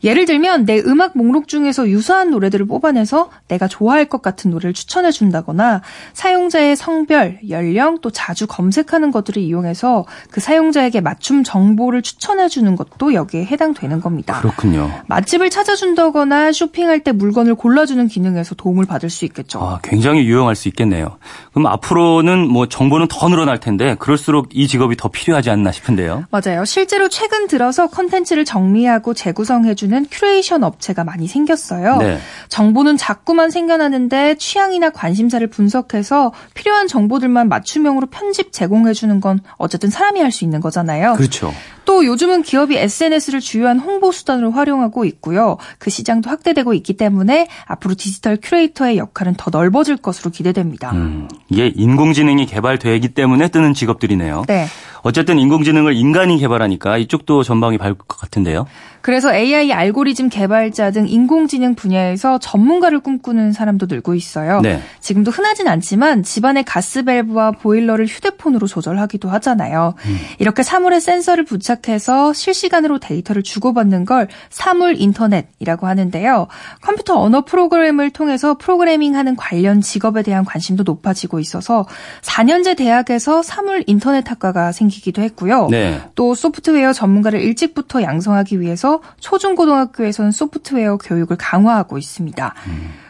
예를 0.03 0.25
들면 0.25 0.65
내 0.65 0.79
음악 0.79 1.17
목록 1.17 1.47
중에서 1.47 1.87
유사한 1.89 2.31
노래들을 2.31 2.65
뽑아내서 2.65 3.29
내가 3.47 3.67
좋아할 3.67 4.05
것 4.05 4.21
같은 4.21 4.51
노래를 4.51 4.73
추천해 4.73 5.11
준다거나 5.11 5.81
사용자의 6.13 6.75
성별, 6.75 7.39
연령, 7.49 7.99
또 8.01 8.09
자주 8.09 8.47
검색하는 8.47 9.11
것들을 9.11 9.41
이용해서 9.41 10.05
그 10.31 10.39
사용자에게 10.41 11.01
맞춤 11.01 11.43
정보를 11.43 12.01
추천해 12.01 12.47
주는 12.47 12.75
것도 12.75 13.13
여기에 13.13 13.45
해당되는 13.45 14.01
겁니다. 14.01 14.39
그렇군요. 14.39 14.91
맛집을 15.07 15.49
찾아준다거나 15.49 16.51
쇼핑할 16.51 17.01
때 17.01 17.11
물건을 17.11 17.55
골라주는 17.55 18.07
기능에서 18.07 18.55
도움을 18.55 18.85
받을 18.85 19.09
수 19.09 19.25
있겠죠. 19.25 19.58
아, 19.61 19.79
굉장히 19.83 20.23
유용할 20.25 20.55
수 20.55 20.69
있겠네요. 20.69 21.17
그럼 21.51 21.67
앞으로는 21.67 22.47
뭐 22.47 22.67
정보는 22.67 23.07
더 23.09 23.27
늘어날 23.27 23.59
텐데 23.59 23.95
그럴수록 23.99 24.47
이 24.53 24.67
직업이 24.67 24.95
더 24.95 25.09
필요하지 25.09 25.49
않나 25.49 25.73
싶은데요. 25.73 26.23
맞아요. 26.31 26.63
실제로 26.63 27.09
최근 27.09 27.47
들어서 27.47 27.87
컨텐츠를 27.87 28.45
정리하고 28.45 29.13
재구성해주는 29.13 30.07
큐레이션 30.09 30.63
업체가 30.63 31.03
많이 31.03 31.27
생겼어요. 31.27 31.97
네. 31.97 32.19
정보는 32.47 32.95
자꾸만 32.95 33.49
생겨나는데 33.51 34.35
취향이나 34.35 34.91
관심사를 34.91 35.45
분석해서 35.47 36.31
필요한 36.53 36.87
정보들만 36.87 37.49
맞춤형으로 37.49 38.07
편집 38.07 38.53
제공해주는 38.53 39.19
건 39.19 39.41
어쨌든 39.57 39.89
사람이 39.89 40.21
할 40.21 40.29
수 40.29 40.43
있는 40.43 40.61
거잖아요. 40.61 41.13
그렇죠. 41.13 41.51
또 41.89 42.05
요즘은 42.05 42.43
기업이 42.43 42.77
SNS를 42.77 43.39
주요한 43.39 43.79
홍보 43.79 44.11
수단으로 44.11 44.51
활용하고 44.51 45.05
있고요. 45.05 45.57
그 45.79 45.89
시장도 45.89 46.29
확대되고 46.29 46.75
있기 46.75 46.93
때문에 46.93 47.47
앞으로 47.65 47.95
디지털 47.95 48.37
큐레이터의 48.39 48.99
역할은 48.99 49.33
더 49.35 49.49
넓어질 49.49 49.97
것으로 49.97 50.29
기대됩니다. 50.29 50.91
음, 50.91 51.27
이게 51.49 51.73
인공지능이 51.75 52.45
개발되기 52.45 53.15
때문에 53.15 53.47
뜨는 53.47 53.73
직업들이네요. 53.73 54.43
네. 54.47 54.67
어쨌든 55.01 55.39
인공지능을 55.39 55.93
인간이 55.95 56.37
개발하니까 56.37 56.97
이쪽도 56.97 57.43
전방이 57.43 57.77
밝을 57.77 57.95
것 57.95 58.17
같은데요. 58.19 58.65
그래서 59.01 59.33
AI 59.33 59.71
알고리즘 59.71 60.29
개발자 60.29 60.91
등 60.91 61.07
인공지능 61.07 61.75
분야에서 61.75 62.37
전문가를 62.39 62.99
꿈꾸는 62.99 63.53
사람도 63.53 63.85
늘고 63.89 64.13
있어요. 64.13 64.59
네. 64.61 64.81
지금도 64.99 65.31
흔하진 65.31 65.67
않지만 65.67 66.23
집안의 66.23 66.65
가스밸브와 66.65 67.51
보일러를 67.51 68.05
휴대폰으로 68.07 68.67
조절하기도 68.67 69.29
하잖아요. 69.29 69.93
이렇게 70.39 70.63
사물에 70.63 70.99
센서를 70.99 71.45
부착해서 71.45 72.33
실시간으로 72.33 72.99
데이터를 72.99 73.41
주고받는 73.41 74.03
걸 74.05 74.27
사물 74.49 74.99
인터넷이라고 74.99 75.87
하는데요. 75.87 76.47
컴퓨터 76.81 77.19
언어 77.19 77.45
프로그램을 77.45 78.09
통해서 78.09 78.57
프로그래밍하는 78.57 79.37
관련 79.37 79.79
직업에 79.79 80.23
대한 80.23 80.43
관심도 80.43 80.83
높아지고 80.83 81.39
있어서 81.39 81.85
4년제 82.21 82.75
대학에서 82.75 83.43
사물 83.43 83.83
인터넷 83.87 84.29
학과가 84.29 84.73
생 84.73 84.88
기기도 84.89 85.21
했고요. 85.21 85.67
네. 85.69 86.01
또 86.15 86.35
소프트웨어 86.35 86.93
전문가를 86.93 87.41
일찍부터 87.41 88.01
양성하기 88.01 88.59
위해서 88.59 89.01
초중고등학교에서는 89.19 90.31
소프트웨어 90.31 90.97
교육을 90.97 91.37
강화하고 91.37 91.97
있습니다. 91.97 92.53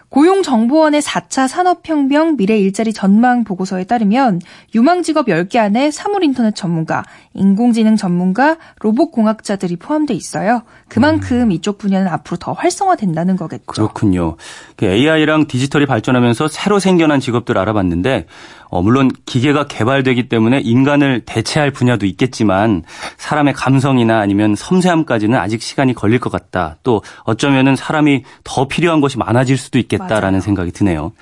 고용정보원의 0.10 1.02
4차 1.02 1.48
산업혁명 1.48 2.36
미래 2.36 2.58
일자리 2.58 2.94
전망 2.94 3.44
보고서에 3.44 3.84
따르면 3.84 4.42
유망 4.74 5.04
직업 5.04 5.28
10개 5.28 5.58
안에 5.58 5.92
사물인터넷 5.92 6.56
전문가, 6.56 7.04
인공지능 7.40 7.96
전문가, 7.96 8.58
로봇 8.80 9.12
공학자들이 9.12 9.78
포함돼 9.78 10.14
있어요. 10.14 10.64
그만큼 10.88 11.52
이쪽 11.52 11.78
분야는 11.78 12.08
앞으로 12.08 12.38
더 12.38 12.52
활성화된다는 12.52 13.38
거겠죠. 13.38 13.64
그렇군요. 13.66 14.36
AI랑 14.84 15.48
디지털이 15.48 15.86
발전하면서 15.86 16.50
새로 16.50 16.80
생겨난 16.80 17.20
직업들 17.20 17.58
알아봤는데, 17.58 18.28
어, 18.70 18.82
물론 18.82 19.10
기계가 19.26 19.66
개발되기 19.68 20.30
때문에 20.30 20.60
인간을 20.60 21.24
대체할 21.26 21.72
분야도 21.72 22.06
있겠지만 22.06 22.84
사람의 23.18 23.54
감성이나 23.54 24.20
아니면 24.20 24.54
섬세함까지는 24.56 25.40
아직 25.40 25.62
시간이 25.62 25.94
걸릴 25.94 26.20
것 26.20 26.32
같다. 26.32 26.78
또 26.84 27.02
어쩌면은 27.24 27.76
사람이 27.76 28.24
더 28.44 28.68
필요한 28.68 29.02
것이 29.02 29.18
많아질 29.18 29.58
수도 29.58 29.80
있겠다라는 29.80 30.32
맞아요. 30.32 30.42
생각이 30.42 30.72
드네요. 30.72 31.14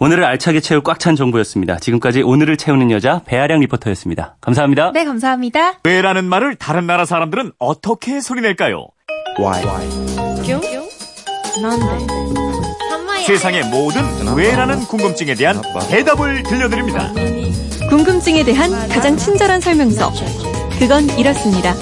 오늘을 0.00 0.24
알차게 0.24 0.60
채울 0.60 0.82
꽉 0.82 0.98
찬 1.00 1.16
정보였습니다. 1.16 1.78
지금까지 1.78 2.22
오늘을 2.22 2.56
채우는 2.56 2.90
여자 2.90 3.20
배아량 3.24 3.60
리포터였습니다. 3.60 4.36
감사합니다. 4.40 4.92
네, 4.92 5.04
감사합니다. 5.04 5.80
왜라는 5.84 6.24
말을 6.24 6.54
다른 6.56 6.86
나라 6.86 7.04
사람들은 7.04 7.52
어떻게 7.58 8.20
소리낼까요? 8.20 8.86
세상의 13.26 13.64
모든 13.70 14.02
왜라는 14.36 14.80
궁금증에 14.84 15.34
대한 15.34 15.60
대답을 15.90 16.42
들려드립니다. 16.44 17.12
궁금증에 17.88 18.44
대한 18.44 18.70
가장 18.88 19.16
친절한 19.16 19.60
설명서. 19.60 20.12
그건 20.78 21.04
이렇습니다. 21.18 21.74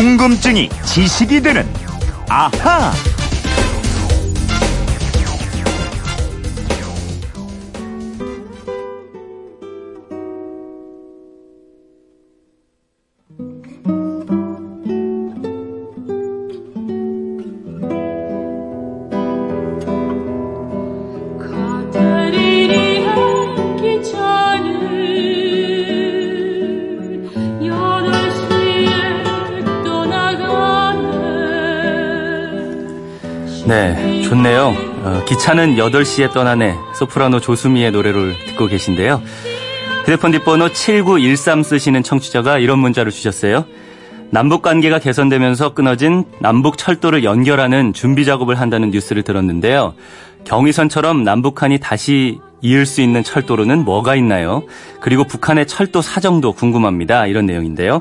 궁금증이 0.00 0.70
지식이 0.86 1.42
되는 1.42 1.68
아하. 2.26 2.90
좋네요. 34.30 34.76
어, 35.02 35.24
기차는 35.26 35.74
8시에 35.74 36.32
떠나네. 36.32 36.76
소프라노 36.94 37.40
조수미의 37.40 37.90
노래를 37.90 38.36
듣고 38.46 38.68
계신데요. 38.68 39.20
휴대폰 40.04 40.30
뒷번호 40.30 40.68
7913 40.68 41.64
쓰시는 41.64 42.04
청취자가 42.04 42.58
이런 42.58 42.78
문자를 42.78 43.10
주셨어요. 43.10 43.64
남북 44.30 44.62
관계가 44.62 45.00
개선되면서 45.00 45.74
끊어진 45.74 46.24
남북 46.38 46.78
철도를 46.78 47.24
연결하는 47.24 47.92
준비 47.92 48.24
작업을 48.24 48.60
한다는 48.60 48.90
뉴스를 48.90 49.24
들었는데요. 49.24 49.94
경의선처럼 50.44 51.24
남북한이 51.24 51.80
다시 51.80 52.38
이을 52.60 52.86
수 52.86 53.00
있는 53.00 53.24
철도로는 53.24 53.84
뭐가 53.84 54.14
있나요? 54.14 54.62
그리고 55.00 55.24
북한의 55.24 55.66
철도 55.66 56.02
사정도 56.02 56.52
궁금합니다. 56.52 57.26
이런 57.26 57.46
내용인데요. 57.46 58.00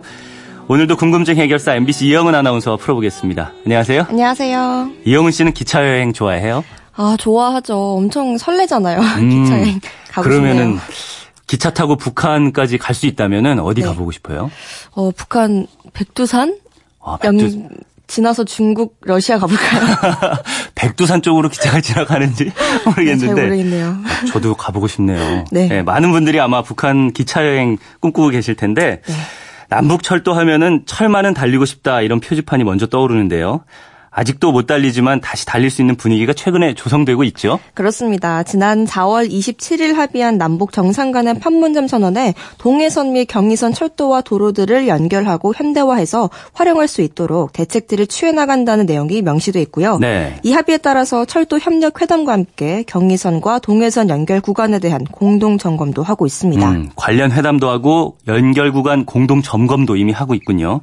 오늘도 0.69 0.97
궁금증 0.97 1.37
해결사 1.37 1.73
MBC 1.75 2.05
이영은 2.07 2.35
아나운서와 2.35 2.77
풀어보겠습니다. 2.77 3.53
안녕하세요. 3.65 4.05
안녕하세요. 4.09 4.91
이영은 5.03 5.31
씨는 5.31 5.53
기차 5.53 5.81
여행 5.87 6.13
좋아해요? 6.13 6.63
아, 6.95 7.15
좋아하죠. 7.17 7.95
엄청 7.95 8.37
설레잖아요. 8.37 8.99
음, 9.17 9.29
기차 9.43 9.59
여행 9.59 9.79
가고 10.11 10.29
그러면은 10.29 10.63
싶네요. 10.65 10.79
기차 11.47 11.73
타고 11.73 11.95
북한까지 11.95 12.77
갈 12.77 12.93
수 12.93 13.07
있다면은 13.07 13.59
어디 13.59 13.81
네. 13.81 13.87
가보고 13.87 14.11
싶어요? 14.11 14.51
어, 14.91 15.09
북한 15.15 15.65
백두산? 15.93 16.55
아, 17.03 17.17
영, 17.23 17.37
백두, 17.37 17.67
지나서 18.05 18.43
중국, 18.43 18.97
러시아 19.01 19.39
가볼까요? 19.39 19.81
백두산 20.75 21.23
쪽으로 21.23 21.49
기차가 21.49 21.81
지나가는지 21.81 22.51
잘 22.53 22.81
모르겠는데 22.85 23.41
모르겠네요. 23.43 23.97
저도 24.31 24.53
가보고 24.53 24.87
싶네요. 24.87 25.45
네. 25.51 25.81
많은 25.81 26.11
분들이 26.11 26.39
아마 26.39 26.61
북한 26.61 27.11
기차 27.11 27.43
여행 27.47 27.77
꿈꾸고 28.01 28.29
계실 28.29 28.55
텐데 28.55 29.01
네. 29.07 29.13
남북 29.69 30.03
철도 30.03 30.33
하면은 30.33 30.83
철만은 30.85 31.33
달리고 31.33 31.65
싶다 31.65 32.01
이런 32.01 32.19
표지판이 32.19 32.63
먼저 32.63 32.87
떠오르는데요. 32.87 33.63
아직도 34.11 34.51
못 34.51 34.67
달리지만 34.67 35.21
다시 35.21 35.45
달릴 35.45 35.69
수 35.69 35.81
있는 35.81 35.95
분위기가 35.95 36.33
최근에 36.33 36.73
조성되고 36.73 37.23
있죠. 37.25 37.59
그렇습니다. 37.73 38.43
지난 38.43 38.85
4월 38.85 39.29
27일 39.29 39.93
합의한 39.93 40.37
남북 40.37 40.71
정상 40.71 41.11
간의 41.11 41.39
판문점 41.39 41.87
선언에 41.87 42.33
동해선 42.57 43.13
및 43.13 43.25
경의선 43.25 43.73
철도와 43.73 44.21
도로들을 44.21 44.87
연결하고 44.87 45.53
현대화해서 45.55 46.29
활용할 46.53 46.87
수 46.87 47.01
있도록 47.01 47.53
대책들을 47.53 48.07
취해 48.07 48.31
나간다는 48.31 48.85
내용이 48.85 49.21
명시돼 49.21 49.61
있고요. 49.63 49.97
네. 49.99 50.39
이 50.43 50.53
합의에 50.53 50.77
따라서 50.77 51.25
철도 51.25 51.59
협력 51.59 52.01
회담과 52.01 52.33
함께 52.33 52.83
경의선과 52.87 53.59
동해선 53.59 54.09
연결 54.09 54.41
구간에 54.41 54.79
대한 54.79 55.03
공동 55.05 55.57
점검도 55.57 56.03
하고 56.03 56.25
있습니다. 56.25 56.69
음, 56.69 56.89
관련 56.95 57.31
회담도 57.31 57.69
하고 57.69 58.17
연결 58.27 58.71
구간 58.71 59.05
공동 59.05 59.41
점검도 59.41 59.95
이미 59.95 60.11
하고 60.11 60.33
있군요. 60.33 60.81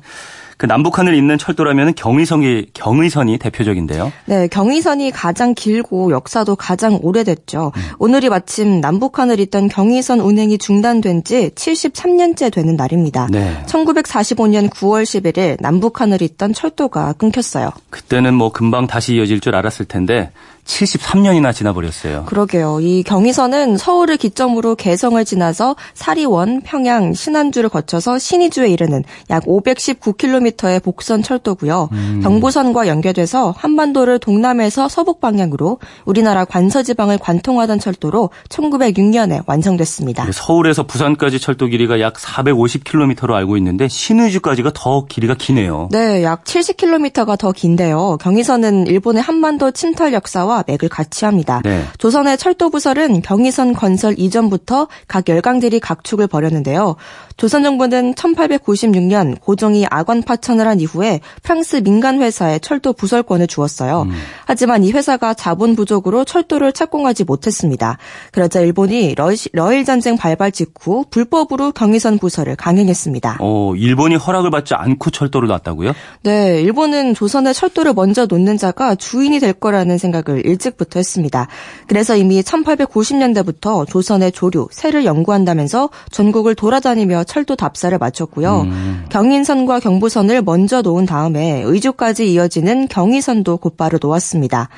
그 0.57 0.65
남북한을 0.65 1.15
잇는 1.15 1.37
철도라면 1.39 1.95
경의선이 1.95 2.69
경의선이 2.73 3.39
대표적인데요. 3.39 4.13
네, 4.25 4.49
경의선이 4.49 5.11
가장 5.11 5.55
길고 5.55 6.13
역사도 6.13 6.57
가장 6.57 6.99
오래됐죠. 7.03 7.73
오늘이 7.99 8.31
마침 8.31 8.81
남북한을 8.81 9.39
잇던 9.41 9.69
경의선 9.69 10.21
운행이 10.21 10.59
중단된 10.59 11.25
지 11.25 11.51
73년째 11.51 12.53
되는 12.53 12.77
날입니다. 12.77 13.29
네. 13.31 13.63
1945년 13.67 14.71
9월 14.71 15.03
11일 15.03 15.57
남북한을 15.61 16.23
잇던 16.23 16.55
철도가 16.55 17.13
끊겼어요. 17.15 17.71
그때는 17.91 18.35
뭐 18.35 18.51
금방 18.51 18.87
다시 18.87 19.15
이어질 19.17 19.41
줄 19.41 19.55
알았을 19.55 19.85
텐데 19.85 20.31
73년이나 20.67 21.55
지나버렸어요. 21.55 22.25
그러게요. 22.27 22.81
이 22.81 23.03
경의선은 23.03 23.77
서울을 23.77 24.17
기점으로 24.17 24.75
개성을 24.75 25.25
지나서 25.25 25.77
사리원, 25.95 26.61
평양, 26.63 27.15
신안주를 27.15 27.71
거쳐서 27.71 28.19
신의주에 28.19 28.69
이르는 28.69 29.05
약 29.31 29.45
519km의 29.45 30.83
복선 30.83 31.23
철도고요. 31.23 31.89
경부선과 32.23 32.89
연계돼서 32.89 33.55
한반도를 33.57 34.19
동남에서 34.19 34.89
서북 34.89 35.21
방향으로 35.21 35.79
우리나라 36.05 36.45
관서 36.45 36.83
지방을 36.83 37.19
관통하던 37.19 37.79
철도로 37.79 38.31
1906년에 38.49 39.43
완성됐습니다. 39.47 40.27
서울에서 40.33 40.87
부산까지 40.87 41.39
철도 41.39 41.67
길이가 41.67 42.01
약 42.01 42.15
450km로 42.15 43.33
알고 43.33 43.57
있는데 43.59 43.89
신의주까지가 43.89 44.73
더 44.75 45.07
길이가 45.07 45.35
기네요. 45.35 45.89
네, 45.93 46.23
약 46.23 46.45
70km가 46.45 47.39
더 47.39 47.53
긴데요. 47.53 48.19
경의선은 48.21 48.87
일본의 48.89 49.23
한반도 49.23 49.71
침탈 49.71 50.13
역사와 50.13 50.56
맥을 50.67 50.89
같이 50.89 51.25
합니다. 51.25 51.61
네. 51.65 51.85
조선의 51.99 52.39
철도 52.39 52.71
부설은 52.71 53.23
경의선 53.23 53.75
건설 53.75 54.15
이전부터 54.19 54.89
각 55.09 55.29
열강들이 55.29 55.81
각축을 55.81 56.27
벌였는데요. 56.27 56.97
조선 57.37 57.63
정부는 57.63 58.15
1896년 58.15 59.39
고종이 59.41 59.87
악원 59.91 60.23
파천을 60.23 60.67
한 60.67 60.81
이후에 60.81 61.21
프랑스 61.43 61.83
민간 61.83 62.23
회사에 62.23 62.59
철도 62.59 62.95
부설권을 62.95 63.47
주었어요. 63.47 64.07
하지만 64.47 64.85
이 64.85 64.93
회사가 64.93 65.35
자본 65.35 65.77
부족으로 65.77 66.25
철도를 66.25 66.73
착공하지 66.73 67.25
못했습니다. 67.25 67.99
그러자 68.33 68.61
일본이 68.61 69.15
러시, 69.15 69.51
러일 69.53 69.85
전쟁 69.85 70.17
발발 70.17 70.51
직후 70.51 71.05
불법으로 71.11 71.73
경의선 71.73 72.19
부설을 72.19 72.57
강행했습니다. 72.57 73.39
어, 73.41 73.75
일본이 73.77 74.17
허락을 74.17 74.51
받지 74.51 74.75
않고 74.75 75.11
철도를 75.11 75.49
놨다고요? 75.49 75.93
네, 76.23 76.63
일본은 76.63 77.13
조선의 77.15 77.53
철도를 77.53 77.93
먼저 77.93 78.25
놓는 78.25 78.57
자가 78.57 78.95
주인이 78.95 79.39
될 79.41 79.53
거라는 79.53 79.99
생각을 79.99 80.47
일찍부터 80.47 80.99
했습니다. 80.99 81.49
그래서 81.87 82.17
이미 82.17 82.41
1890년대부터 82.41 83.87
조선의 83.87 84.33
조류, 84.33 84.69
새를 84.71 85.05
연구한다면서 85.05 85.91
전국을 86.11 86.55
돌아다니며 86.55 87.26
철도 87.27 87.57
답사를 87.57 87.97
마쳤고요. 87.99 88.67
경인선과 89.11 89.81
경부선을 89.81 90.43
먼저 90.43 90.83
놓은 90.83 91.07
다음에 91.07 91.63
의주까지 91.65 92.33
이어지는 92.33 92.89
경의선도 92.89 93.59
곧바로 93.59 93.99
놓았습니다. 94.01 94.69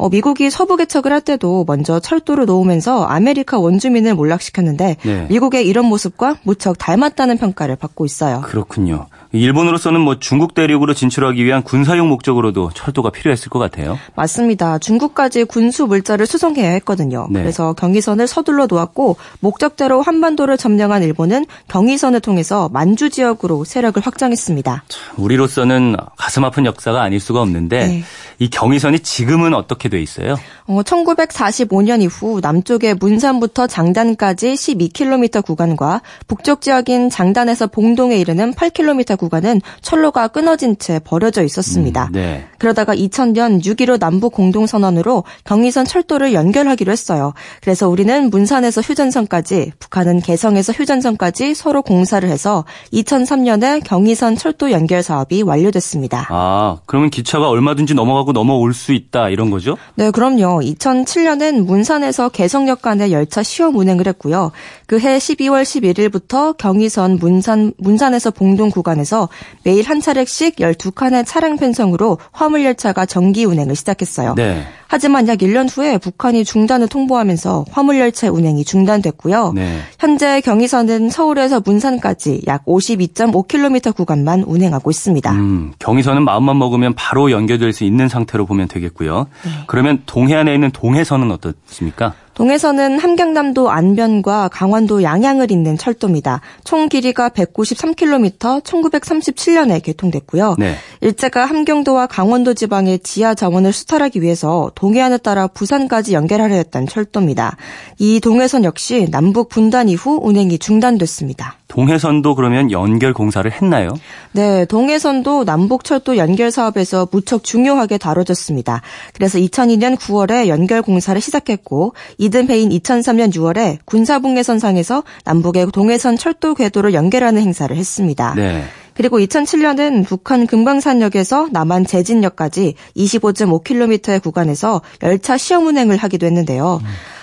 어, 0.00 0.08
미국이 0.08 0.48
서부 0.48 0.76
개척을 0.76 1.12
할 1.12 1.20
때도 1.20 1.64
먼저 1.66 2.00
철도를 2.00 2.46
놓으면서 2.46 3.04
아메리카 3.04 3.58
원주민을 3.58 4.14
몰락시켰는데 4.14 4.96
네. 5.04 5.26
미국의 5.28 5.66
이런 5.66 5.84
모습과 5.84 6.38
무척 6.42 6.78
닮았다는 6.78 7.36
평가를 7.36 7.76
받고 7.76 8.06
있어요. 8.06 8.40
그렇군요. 8.40 9.08
일본으로서는 9.32 10.00
뭐 10.00 10.18
중국 10.18 10.54
대륙으로 10.54 10.92
진출하기 10.92 11.44
위한 11.44 11.62
군사용 11.62 12.08
목적으로도 12.08 12.70
철도가 12.74 13.10
필요했을 13.10 13.48
것 13.48 13.58
같아요. 13.58 13.98
맞습니다. 14.16 14.78
중국까지 14.78 15.44
군수 15.44 15.86
물자를 15.86 16.26
수송해야 16.26 16.70
했거든요. 16.72 17.28
네. 17.30 17.40
그래서 17.40 17.72
경의선을 17.74 18.26
서둘러 18.26 18.66
놓았고 18.66 19.16
목적대로 19.38 20.02
한반도를 20.02 20.56
점령한 20.56 21.02
일본은 21.02 21.46
경의선을 21.68 22.20
통해서 22.20 22.68
만주 22.72 23.10
지역으로 23.10 23.64
세력을 23.64 24.02
확장했습니다. 24.04 24.84
우리로서는 25.16 25.96
가슴 26.16 26.44
아픈 26.44 26.66
역사가 26.66 27.02
아닐 27.02 27.20
수가 27.20 27.40
없는데 27.40 27.86
네. 27.86 28.04
이 28.40 28.50
경의선이 28.50 29.00
지금은 29.00 29.54
어떻게 29.54 29.88
돼 29.88 30.02
있어요? 30.02 30.34
어, 30.66 30.82
1945년 30.82 32.02
이후 32.02 32.40
남쪽의 32.42 32.94
문산부터 32.94 33.66
장단까지 33.66 34.54
12km 34.54 35.44
구간과 35.44 36.00
북쪽 36.26 36.62
지역인 36.62 37.10
장단에서 37.10 37.68
봉동에 37.68 38.16
이르는 38.16 38.54
8km 38.54 39.19
구간은 39.20 39.60
철로가 39.82 40.28
끊어진 40.28 40.78
채 40.78 40.98
버려져 40.98 41.42
있었습니다. 41.42 42.06
음, 42.06 42.12
네. 42.12 42.46
그러다가 42.58 42.94
2000년 42.94 43.62
6.15 43.62 43.98
남북 44.00 44.32
공동선언으로 44.32 45.24
경의선 45.44 45.84
철도를 45.84 46.32
연결하기로 46.32 46.90
했어요. 46.90 47.34
그래서 47.60 47.88
우리는 47.88 48.30
문산에서 48.30 48.80
휴전선까지, 48.80 49.72
북한은 49.78 50.20
개성에서 50.20 50.72
휴전선까지 50.72 51.54
서로 51.54 51.82
공사를 51.82 52.26
해서 52.28 52.64
2003년에 52.92 53.82
경의선 53.84 54.36
철도 54.36 54.70
연결 54.70 55.02
사업이 55.02 55.42
완료됐습니다. 55.42 56.26
아, 56.30 56.78
그러면 56.86 57.10
기차가 57.10 57.48
얼마든지 57.48 57.94
넘어가고 57.94 58.32
넘어올 58.32 58.72
수 58.72 58.92
있다 58.92 59.28
이런 59.28 59.50
거죠? 59.50 59.76
네, 59.94 60.10
그럼요. 60.10 60.60
2007년엔 60.60 61.64
문산에서 61.64 62.30
개성역 62.30 62.82
간의 62.82 63.12
열차 63.12 63.42
시험 63.42 63.76
운행을 63.76 64.06
했고요. 64.06 64.52
그해 64.86 65.18
12월 65.18 65.62
11일부터 65.62 66.56
경의선 66.56 67.16
문산 67.20 67.72
문산에서 67.78 68.30
봉동 68.30 68.70
구간에 68.70 69.04
서 69.10 69.28
매일 69.64 69.84
한 69.88 70.00
차례씩 70.00 70.56
12칸의 70.56 71.26
차량 71.26 71.56
편성으로 71.56 72.18
화물 72.30 72.64
열차가 72.64 73.06
정기 73.06 73.44
운행을 73.44 73.74
시작했어요. 73.74 74.34
네. 74.36 74.62
하지만 74.86 75.26
약 75.26 75.38
1년 75.38 75.68
후에 75.68 75.98
북한이 75.98 76.44
중단을 76.44 76.86
통보하면서 76.86 77.64
화물 77.72 77.98
열차 77.98 78.30
운행이 78.30 78.64
중단됐고요. 78.64 79.52
네. 79.54 79.80
현재 79.98 80.40
경의선은 80.40 81.10
서울에서 81.10 81.60
문산까지 81.60 82.42
약 82.46 82.64
52.5km 82.66 83.96
구간만 83.96 84.44
운행하고 84.44 84.90
있습니다. 84.90 85.32
음, 85.32 85.72
경의선은 85.80 86.24
마음만 86.24 86.58
먹으면 86.58 86.94
바로 86.94 87.32
연결될 87.32 87.72
수 87.72 87.82
있는 87.82 88.08
상태로 88.08 88.46
보면 88.46 88.68
되겠고요. 88.68 89.26
네. 89.44 89.50
그러면 89.66 90.02
동해안에 90.06 90.54
있는 90.54 90.70
동해선은 90.70 91.32
어떻습니까? 91.32 92.14
동해선은 92.34 92.98
함경남도 92.98 93.70
안변과 93.70 94.48
강원도 94.48 95.02
양양을 95.02 95.50
잇는 95.50 95.76
철도입니다. 95.76 96.40
총 96.64 96.88
길이가 96.88 97.28
193km, 97.28 98.62
1937년에 98.62 99.82
개통됐고요. 99.82 100.56
네. 100.58 100.76
일제가 101.00 101.44
함경도와 101.44 102.06
강원도 102.06 102.54
지방의 102.54 103.00
지하 103.00 103.34
자원을 103.34 103.72
수탈하기 103.72 104.22
위해서 104.22 104.70
동해안을 104.74 105.18
따라 105.18 105.48
부산까지 105.48 106.14
연결하려 106.14 106.54
했던 106.54 106.86
철도입니다. 106.86 107.56
이 107.98 108.20
동해선 108.20 108.64
역시 108.64 109.08
남북 109.10 109.48
분단 109.48 109.88
이후 109.88 110.18
운행이 110.22 110.58
중단됐습니다. 110.58 111.56
동해선도 111.68 112.34
그러면 112.34 112.72
연결 112.72 113.14
공사를 113.14 113.50
했나요? 113.50 113.90
네, 114.32 114.64
동해선도 114.64 115.44
남북철도 115.44 116.16
연결 116.16 116.50
사업에서 116.50 117.06
무척 117.12 117.44
중요하게 117.44 117.96
다뤄졌습니다. 117.98 118.82
그래서 119.14 119.38
2002년 119.38 119.96
9월에 119.96 120.48
연결 120.48 120.82
공사를 120.82 121.20
시작했고 121.20 121.94
이 122.18 122.29
듬해인 122.30 122.70
2003년 122.70 123.32
6월에 123.32 123.78
군사분계선상에서 123.84 125.02
남북의 125.24 125.68
동해선 125.72 126.16
철도 126.16 126.54
궤도를 126.54 126.94
연결하는 126.94 127.42
행사를 127.42 127.74
했습니다. 127.74 128.34
네. 128.34 128.64
그리고 128.94 129.18
2007년은 129.18 130.04
북한 130.04 130.46
금강산역에서 130.46 131.48
남한 131.52 131.86
제진역까지 131.86 132.74
25.5km의 132.96 134.22
구간에서 134.22 134.82
열차 135.02 135.38
시험 135.38 135.66
운행을 135.66 135.96
하기도 135.96 136.26
했는데요. 136.26 136.80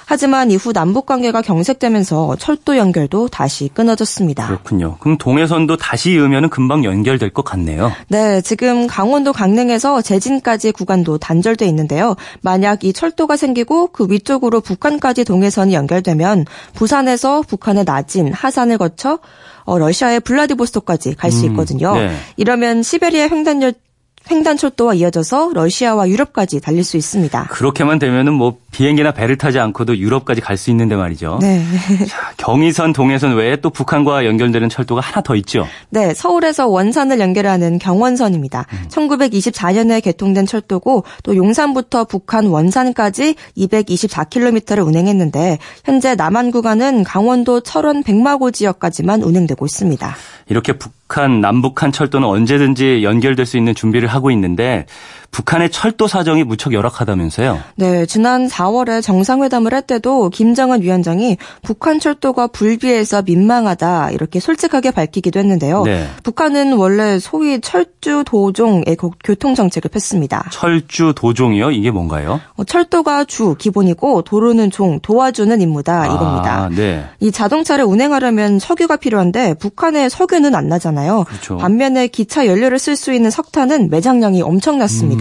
하지만 0.10 0.52
이후 0.52 0.72
남북 0.72 1.06
관계가 1.06 1.42
경색되면서 1.42 2.38
철도 2.40 2.78
연결도 2.78 3.28
다시 3.28 3.70
끊어졌습니다. 3.74 4.48
그렇군요. 4.48 4.96
그럼 5.00 5.18
동해선도 5.18 5.76
다시 5.76 6.12
이으면 6.12 6.50
금방 6.50 6.86
연결될 6.86 7.32
것 7.32 7.44
같네요. 7.44 7.92
네, 8.08 8.40
지금 8.40 8.88
강원도 8.88 9.34
강릉에서 9.34 10.02
제진까지 10.02 10.72
구간도 10.72 11.18
단절돼 11.18 11.66
있는데요. 11.68 12.16
만약 12.42 12.86
이 12.86 12.94
철도가 12.94 13.36
생기고 13.36 13.88
그 13.88 14.08
위쪽으로 14.10 14.62
북한까지 14.62 15.26
동해선이 15.26 15.74
연결되면 15.74 16.46
부산에서 16.74 17.42
북한의 17.42 17.84
나진, 17.84 18.32
하산을 18.32 18.78
거쳐 18.78 19.20
어, 19.66 19.78
러시아의 19.78 20.22
블라디보스토크까지 20.22 21.16
갈수 21.16 21.46
음, 21.46 21.52
있거든요. 21.52 21.94
네. 21.96 22.16
이러면 22.38 22.82
시베리아 22.82 23.28
횡단열 23.28 23.74
횡단철도와 24.30 24.96
이어져서 24.96 25.52
러시아와 25.54 26.10
유럽까지 26.10 26.60
달릴 26.62 26.84
수 26.84 26.98
있습니다. 26.98 27.48
그렇게만 27.50 28.00
되면은 28.00 28.34
뭐 28.34 28.58
비행기나 28.72 29.12
배를 29.12 29.38
타지 29.38 29.60
않고도 29.60 29.98
유럽까지 29.98 30.42
갈 30.42 30.58
수 30.58 30.72
있는데 30.72 30.96
말이죠. 30.96 31.38
네. 31.40 31.64
자, 32.10 32.34
경의선, 32.38 32.92
동해선 32.94 33.36
외에 33.36 33.58
또 33.58 33.70
북한과 33.70 34.26
연결되는 34.26 34.70
철도가 34.70 35.02
하나 35.02 35.22
더 35.22 35.36
있죠. 35.36 35.68
네, 35.90 36.14
서울에서 36.14 36.68
원산을 36.68 37.20
연결하는 37.20 37.78
경원선입니다. 37.80 38.66
1924년에 38.90 40.04
개통된 40.04 40.46
철도고 40.48 41.04
또 41.24 41.36
용산부터 41.36 42.06
북한 42.06 42.48
원산까지 42.48 43.36
224km를 43.58 44.86
운행했는데 44.86 45.60
현재 45.86 46.16
남한 46.16 46.52
구간은 46.52 47.04
강원도 47.04 47.62
철원 47.62 48.04
백마고 48.04 48.52
지역까지만 48.52 49.22
운행되고 49.22 49.66
있습니다. 49.66 50.16
이렇게 50.50 50.74
북 50.74 50.92
한, 51.08 51.42
남북한 51.42 51.92
철도는 51.92 52.28
언제든지 52.28 53.04
연결될 53.04 53.46
수 53.46 53.58
있는 53.58 53.74
준비를 53.74 54.08
하고 54.08 54.32
있는데 54.32 54.86
북한의 55.32 55.70
철도 55.72 56.08
사정이 56.08 56.44
무척 56.44 56.74
열악하다면서요? 56.74 57.60
네, 57.76 58.06
지난 58.08 58.48
4월에 58.48 59.02
정상회담을 59.04 59.74
할 59.74 59.82
때도 59.84 60.30
김정은 60.30 60.82
위원장이 60.82 61.38
북한 61.62 62.00
철도가 62.00 62.48
불비해서 62.48 63.22
민망하다 63.22 64.12
이렇게 64.12 64.40
솔직하게 64.40 64.92
밝히기도 64.92 65.40
했는데요. 65.40 65.84
네. 65.84 66.08
북한은 66.24 66.74
원래 66.74 67.20
소위 67.20 67.62
철주 67.62 68.24
도종의 68.26 68.96
고- 68.98 69.14
교통 69.24 69.54
정책을 69.56 69.90
폈습니다. 69.90 70.50
철주 70.52 71.14
도종이요? 71.16 71.72
이게 71.72 71.92
뭔가요? 71.92 72.42
어, 72.56 72.64
철도가 72.64 73.26
주 73.26 73.56
기본이고 73.60 74.24
도로는 74.24 74.72
종 74.72 75.00
도와주는 75.02 75.62
임무다 75.62 76.06
이겁니다. 76.08 76.64
아, 76.66 76.70
네. 76.70 77.06
이 77.20 77.32
자동차를 77.32 77.86
운행하려면 77.86 78.60
석유가 78.60 78.96
필요한데 78.98 79.56
북한에 79.56 80.10
석유는 80.10 80.56
안 80.56 80.68
나잖아요. 80.68 81.26
그렇죠. 81.28 81.58
반면에 81.58 82.08
기차 82.08 82.48
연료를 82.48 82.80
쓸 82.80 82.96
수 82.96 83.14
있는 83.14 83.30
석탄은 83.30 83.90
매장량이 83.90 84.42
엄청났습니다. 84.42 85.16
음. 85.16 85.17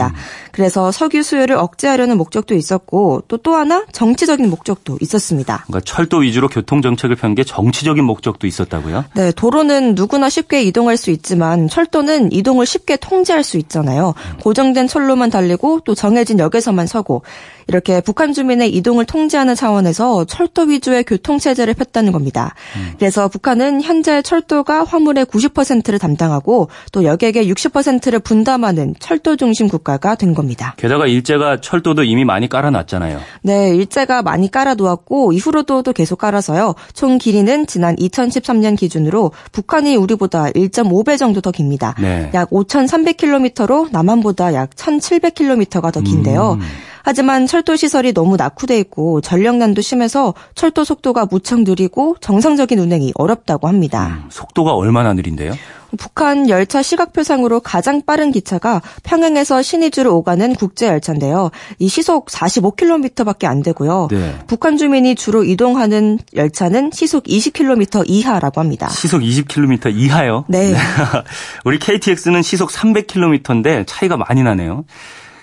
그래서 0.52 0.90
석유 0.92 1.22
수요를 1.22 1.56
억제하려는 1.56 2.18
목적도 2.18 2.54
있었고 2.54 3.22
또 3.28 3.36
또 3.46 3.54
하나 3.54 3.84
정치적인 3.92 4.50
목적도 4.50 4.98
있었습니다. 5.00 5.62
그러니까 5.68 5.80
철도 5.84 6.16
위주로 6.18 6.48
교통 6.48 6.82
정책을 6.82 7.14
편 7.14 7.36
게 7.36 7.44
정치적인 7.44 8.02
목적도 8.02 8.46
있었다고요? 8.46 9.04
네, 9.14 9.30
도로는 9.30 9.94
누구나 9.94 10.28
쉽게 10.30 10.62
이동할 10.62 10.96
수 10.96 11.10
있지만 11.10 11.68
철도는 11.68 12.32
이동을 12.32 12.64
쉽게 12.66 12.96
통제할 12.96 13.44
수 13.44 13.56
있잖아요. 13.58 14.14
고정된 14.42 14.88
철로만 14.88 15.30
달리고 15.30 15.80
또 15.84 15.94
정해진 15.94 16.38
역에서만 16.38 16.86
서고 16.86 17.22
이렇게 17.68 18.00
북한 18.00 18.32
주민의 18.32 18.74
이동을 18.74 19.04
통제하는 19.04 19.54
차원에서 19.54 20.24
철도 20.24 20.62
위주의 20.62 21.04
교통 21.04 21.38
체제를 21.38 21.74
폈다는 21.74 22.10
겁니다. 22.12 22.54
그래서 22.98 23.28
북한은 23.28 23.82
현재 23.82 24.22
철도가 24.22 24.84
화물의 24.84 25.26
90%를 25.26 25.98
담당하고 25.98 26.68
또 26.92 27.04
여객의 27.04 27.52
60%를 27.52 28.20
분담하는 28.20 28.94
철도 28.98 29.36
중심 29.36 29.68
국가 29.68 29.85
가 29.98 30.16
된 30.16 30.34
겁니다. 30.34 30.74
게다가 30.76 31.06
일제가 31.06 31.60
철도도 31.60 32.02
이미 32.02 32.24
많이 32.24 32.48
깔아놨잖아요. 32.48 33.20
네, 33.42 33.74
일제가 33.76 34.22
많이 34.22 34.50
깔아놓았고 34.50 35.32
이후로도 35.32 35.82
또 35.82 35.92
계속 35.92 36.18
깔아서요. 36.18 36.74
총 36.94 37.18
길이는 37.18 37.66
지난 37.66 37.94
2013년 37.96 38.76
기준으로 38.76 39.32
북한이 39.52 39.96
우리보다 39.96 40.46
1.5배 40.46 41.18
정도 41.18 41.40
더 41.40 41.50
깁니다. 41.50 41.94
네. 42.00 42.30
약 42.34 42.50
5,300km로 42.50 43.90
남한보다 43.92 44.54
약 44.54 44.70
1,700km가 44.70 45.92
더 45.92 46.00
긴데요. 46.00 46.58
음. 46.60 46.66
하지만 47.06 47.46
철도 47.46 47.76
시설이 47.76 48.12
너무 48.12 48.36
낙후돼 48.36 48.80
있고 48.80 49.20
전력난도 49.20 49.80
심해서 49.80 50.34
철도 50.56 50.82
속도가 50.82 51.26
무척 51.26 51.60
느리고 51.60 52.16
정상적인 52.20 52.80
운행이 52.80 53.12
어렵다고 53.14 53.68
합니다. 53.68 54.22
음, 54.24 54.28
속도가 54.28 54.74
얼마나 54.74 55.12
느린데요? 55.12 55.52
북한 55.98 56.48
열차 56.48 56.82
시각표상으로 56.82 57.60
가장 57.60 58.02
빠른 58.04 58.32
기차가 58.32 58.82
평양에서 59.04 59.62
신의주로 59.62 60.16
오가는 60.16 60.56
국제 60.56 60.88
열차인데요. 60.88 61.52
이 61.78 61.86
시속 61.86 62.26
45km밖에 62.26 63.44
안 63.44 63.62
되고요. 63.62 64.08
네. 64.10 64.34
북한 64.48 64.76
주민이 64.76 65.14
주로 65.14 65.44
이동하는 65.44 66.18
열차는 66.34 66.90
시속 66.92 67.22
20km 67.22 68.02
이하라고 68.08 68.60
합니다. 68.60 68.88
시속 68.88 69.20
20km 69.20 69.94
이하요? 69.94 70.44
네. 70.48 70.74
우리 71.64 71.78
KTX는 71.78 72.42
시속 72.42 72.70
300km인데 72.70 73.84
차이가 73.86 74.16
많이 74.16 74.42
나네요. 74.42 74.84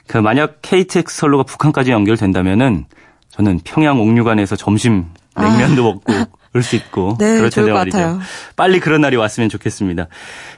그 0.07 0.17
만약 0.17 0.59
KTX 0.61 1.17
선로가 1.17 1.43
북한까지 1.43 1.91
연결된다면은 1.91 2.85
저는 3.29 3.61
평양 3.63 3.99
옥류관에서 3.99 4.55
점심 4.55 5.05
냉면도 5.35 5.83
먹고 5.83 6.13
올 6.13 6.25
수 6.61 6.75
있고 6.75 7.13
아. 7.13 7.17
네, 7.19 7.37
그럴 7.37 7.49
텐데 7.49 7.71
말이죠. 7.71 7.97
같아요. 7.97 8.19
빨리 8.55 8.79
그런 8.79 9.01
날이 9.01 9.15
왔으면 9.15 9.49
좋겠습니다. 9.49 10.07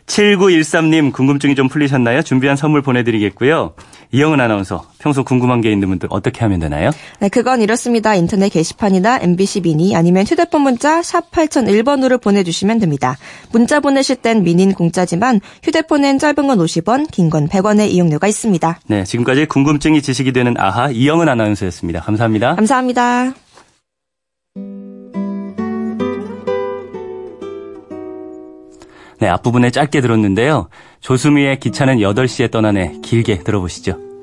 7913님 0.08 1.14
궁금증이 1.14 1.56
좀 1.56 1.70
풀리셨나요? 1.70 2.22
준비한 2.22 2.58
선물 2.58 2.82
보내드리겠고요. 2.82 3.76
이영은 4.12 4.40
아나운서 4.40 4.86
평소 5.00 5.24
궁금한 5.24 5.62
게 5.62 5.72
있는 5.72 5.88
분들 5.90 6.10
어떻게 6.12 6.42
하면 6.42 6.60
되나요? 6.60 6.92
네, 7.20 7.30
그건 7.30 7.62
이렇습니다. 7.62 8.14
인터넷 8.16 8.50
게시판이나 8.50 9.20
MBC 9.22 9.62
미니 9.62 9.96
아니면 9.96 10.26
휴대폰 10.26 10.62
문자 10.62 11.02
샵 11.02 11.32
8001번으로 11.32 12.22
보내주시면 12.22 12.80
됩니다. 12.80 13.18
문자 13.52 13.80
보내실 13.80 14.18
땐 14.18 14.44
미닌 14.44 14.74
공짜지만 14.74 15.40
휴대폰엔 15.64 16.20
짧은 16.20 16.36
건 16.48 16.58
50원, 16.60 17.10
긴 17.12 17.30
건 17.30 17.48
100원의 17.48 17.90
이용료가 17.90 18.28
있습니다. 18.28 18.80
네, 18.88 19.04
지금까지 19.04 19.46
궁금증이 19.48 20.02
지식이 20.02 20.32
되는 20.32 20.56
아하 20.58 20.90
이영은 20.92 21.28
아나운서였습니다. 21.28 22.02
감사합니다. 22.02 22.56
감사합니다. 22.56 23.34
네, 29.20 29.28
앞부분에 29.28 29.72
짧게 29.72 30.02
들었는데요. 30.02 30.68
조수미의 31.00 31.60
기차는 31.60 31.98
8시에 31.98 32.52
떠나네. 32.52 33.00
길게 33.04 33.40
들어보시죠. 33.40 34.15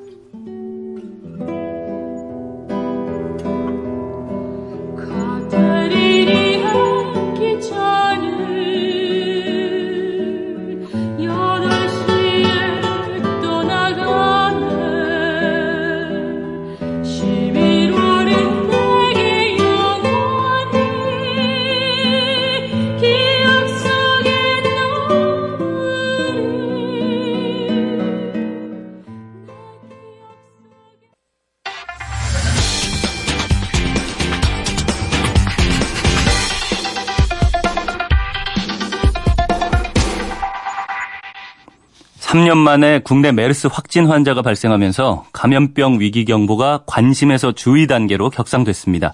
3년 42.33 42.57
만에 42.57 42.99
국내 43.03 43.31
메르스 43.31 43.67
확진 43.71 44.07
환자가 44.07 44.41
발생하면서 44.41 45.25
감염병 45.33 45.99
위기 45.99 46.25
경보가 46.25 46.81
관심에서 46.87 47.51
주의 47.51 47.85
단계로 47.85 48.31
격상됐습니다. 48.31 49.13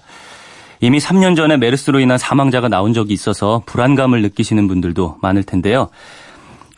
이미 0.80 0.98
3년 0.98 1.36
전에 1.36 1.58
메르스로 1.58 2.00
인한 2.00 2.16
사망자가 2.16 2.68
나온 2.68 2.94
적이 2.94 3.12
있어서 3.12 3.62
불안감을 3.66 4.22
느끼시는 4.22 4.66
분들도 4.68 5.18
많을 5.20 5.42
텐데요. 5.42 5.90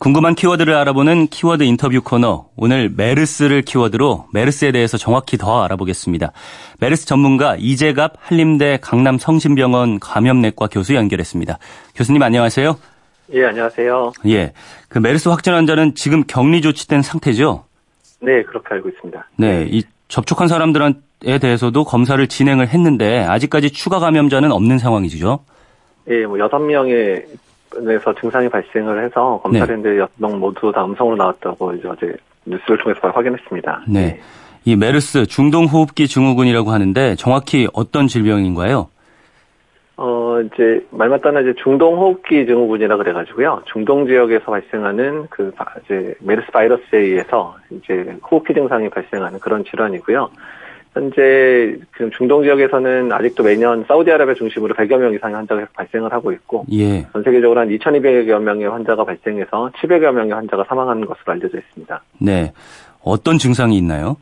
궁금한 0.01 0.35
키워드를 0.35 0.75
알아보는 0.75 1.29
키워드 1.29 1.63
인터뷰 1.63 2.01
코너. 2.03 2.47
오늘 2.57 2.91
메르스를 2.93 3.63
키워드로 3.63 4.27
메르스에 4.33 4.73
대해서 4.73 4.99
정확히 4.99 5.39
더 5.39 5.63
알아보겠습니다. 5.63 6.33
메르스 6.81 7.07
전문가 7.07 7.55
이재갑 7.57 8.15
한림대 8.19 8.81
강남성심병원 8.83 10.01
감염내과 10.01 10.67
교수 10.73 10.97
연결했습니다. 10.97 11.59
교수님 11.95 12.21
안녕하세요. 12.21 12.77
예, 13.33 13.47
안녕하세요. 13.47 14.13
예. 14.27 14.53
그 14.89 14.99
메르스 14.99 15.29
확진 15.29 15.55
환자는 15.55 15.95
지금 15.95 16.25
격리 16.27 16.61
조치된 16.61 17.03
상태죠? 17.03 17.65
네, 18.21 18.43
그렇게 18.43 18.75
알고 18.75 18.89
있습니다. 18.89 19.29
네. 19.37 19.67
이 19.71 19.83
접촉한 20.09 20.49
사람들에 20.49 21.39
대해서도 21.41 21.85
검사를 21.85 22.25
진행을 22.27 22.69
했는데 22.69 23.25
아직까지 23.25 23.71
추가 23.71 23.99
감염자는 23.99 24.53
없는 24.53 24.79
상황이죠? 24.79 25.41
예, 26.09 26.27
뭐 26.27 26.39
여섯 26.39 26.59
명에 26.59 27.25
에서 27.75 28.15
증상이 28.21 28.51
발생을 28.51 29.03
해서 29.05 29.41
검사를 29.43 29.67
네. 29.67 29.73
했는데 29.73 29.99
여섯 29.99 30.13
명 30.17 30.39
모두 30.39 30.71
다 30.73 30.85
음성으로 30.85 31.17
나왔다고 31.17 31.73
이제 31.73 31.89
어제 31.89 32.15
뉴스를 32.45 32.79
통해서 32.83 33.09
확인했습니다. 33.09 33.85
네. 33.89 34.21
이 34.65 34.77
메르스 34.77 35.27
중동호흡기 35.27 36.07
증후군이라고 36.07 36.71
하는데 36.71 37.17
정확히 37.17 37.67
어떤 37.73 38.09
질병인가요? 38.09 38.89
어, 40.05 40.41
이제 40.41 40.85
말 40.91 41.09
맞다나 41.09 41.41
이제 41.43 41.55
중동호흡기 41.62 42.45
증후군이라 42.47 42.97
그래가지고요. 42.97 43.62
중동 43.73 44.05
지역에서 44.07 44.47
발생하는 44.47 45.29
그 45.31 45.53
바- 45.55 45.65
이제 45.85 46.15
메르스 46.19 46.51
바이러스에 46.51 46.99
의해서 46.99 47.55
이제 47.71 48.17
호흡기 48.29 48.53
증상이 48.53 48.88
발생하는 48.88 49.38
그런 49.38 49.62
질환이고요. 49.65 50.29
현재 50.93 51.77
지금 51.93 52.11
중동 52.11 52.43
지역에서는 52.43 53.12
아직도 53.12 53.45
매년 53.45 53.85
사우디아라비아 53.87 54.35
중심으로 54.35 54.75
100여 54.75 54.99
명 54.99 55.15
이상의 55.15 55.37
환자가 55.37 55.61
계속 55.61 55.73
발생을 55.75 56.12
하고 56.12 56.33
있고 56.33 56.65
예. 56.73 57.07
전 57.12 57.23
세계적으로 57.23 57.61
한 57.61 57.69
2,200여 57.69 58.41
명의 58.41 58.67
환자가 58.69 59.05
발생해서 59.05 59.71
700여 59.81 60.11
명의 60.12 60.33
환자가 60.33 60.65
사망하는 60.69 61.07
것으로 61.07 61.33
알려져 61.33 61.59
있습니다. 61.59 62.03
네. 62.21 62.53
어떤 63.05 63.38
증상이 63.38 63.77
있나요? 63.79 64.17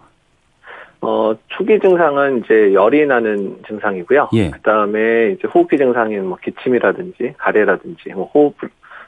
어, 1.03 1.35
초기 1.49 1.79
증상은 1.81 2.43
이제 2.45 2.75
열이 2.75 3.07
나는 3.07 3.57
증상이고요. 3.67 4.29
예. 4.35 4.51
그 4.51 4.61
다음에 4.61 5.31
이제 5.33 5.49
호흡기 5.49 5.79
증상인 5.79 6.27
뭐 6.27 6.37
기침이라든지 6.43 7.35
가래라든지 7.39 8.11
뭐 8.15 8.27
호흡 8.35 8.55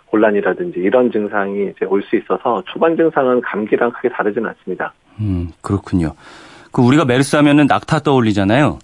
곤란이라든지 0.07 0.79
이런 0.81 1.11
증상이 1.11 1.71
이제 1.75 1.85
올 1.87 2.03
수 2.03 2.17
있어서 2.17 2.63
초반 2.67 2.97
증상은 2.97 3.41
감기랑 3.41 3.93
크게 3.93 4.09
다르지는 4.11 4.49
않습니다. 4.51 4.93
음, 5.21 5.51
그렇군요. 5.63 6.13
그 6.71 6.83
우리가 6.83 7.05
메르스 7.05 7.37
하면은 7.37 7.67
낙타 7.67 8.01
떠올리잖아요. 8.01 8.79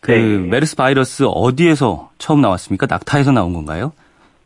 그 0.00 0.10
네. 0.12 0.38
메르스 0.38 0.76
바이러스 0.76 1.24
어디에서 1.26 2.10
처음 2.18 2.40
나왔습니까? 2.40 2.86
낙타에서 2.88 3.32
나온 3.32 3.52
건가요? 3.52 3.92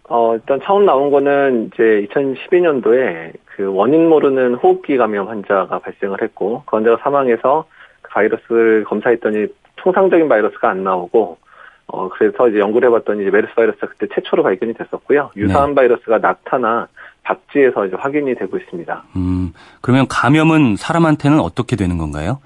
어, 0.08 0.34
일단 0.34 0.60
처음 0.64 0.84
나온 0.86 1.10
거는 1.10 1.70
이제 1.72 2.06
2012년도에 2.10 3.32
그 3.46 3.72
원인 3.72 4.08
모르는 4.08 4.54
호흡기 4.54 4.96
감염 4.96 5.28
환자가 5.28 5.78
발생을 5.78 6.22
했고, 6.22 6.62
그 6.66 6.76
환자가 6.76 6.98
사망해서 7.02 7.64
그 7.68 7.81
바이러스를 8.12 8.84
검사했더니 8.84 9.46
통상적인 9.76 10.28
바이러스가 10.28 10.70
안 10.70 10.84
나오고, 10.84 11.38
어, 11.88 12.08
그래서 12.10 12.48
이제 12.48 12.58
연구를 12.58 12.88
해봤더니 12.88 13.22
이제 13.22 13.30
메르스 13.30 13.54
바이러스가 13.54 13.88
그때 13.88 14.06
최초로 14.14 14.42
발견이 14.42 14.74
됐었고요. 14.74 15.30
유사한 15.36 15.70
네. 15.70 15.74
바이러스가 15.74 16.18
낙타나 16.18 16.88
박쥐에서 17.24 17.86
이제 17.86 17.96
확인이 17.96 18.34
되고 18.34 18.56
있습니다. 18.56 19.04
음, 19.16 19.52
그러면 19.80 20.06
감염은 20.08 20.76
사람한테는 20.76 21.40
어떻게 21.40 21.76
되는 21.76 21.98
건가요? 21.98 22.40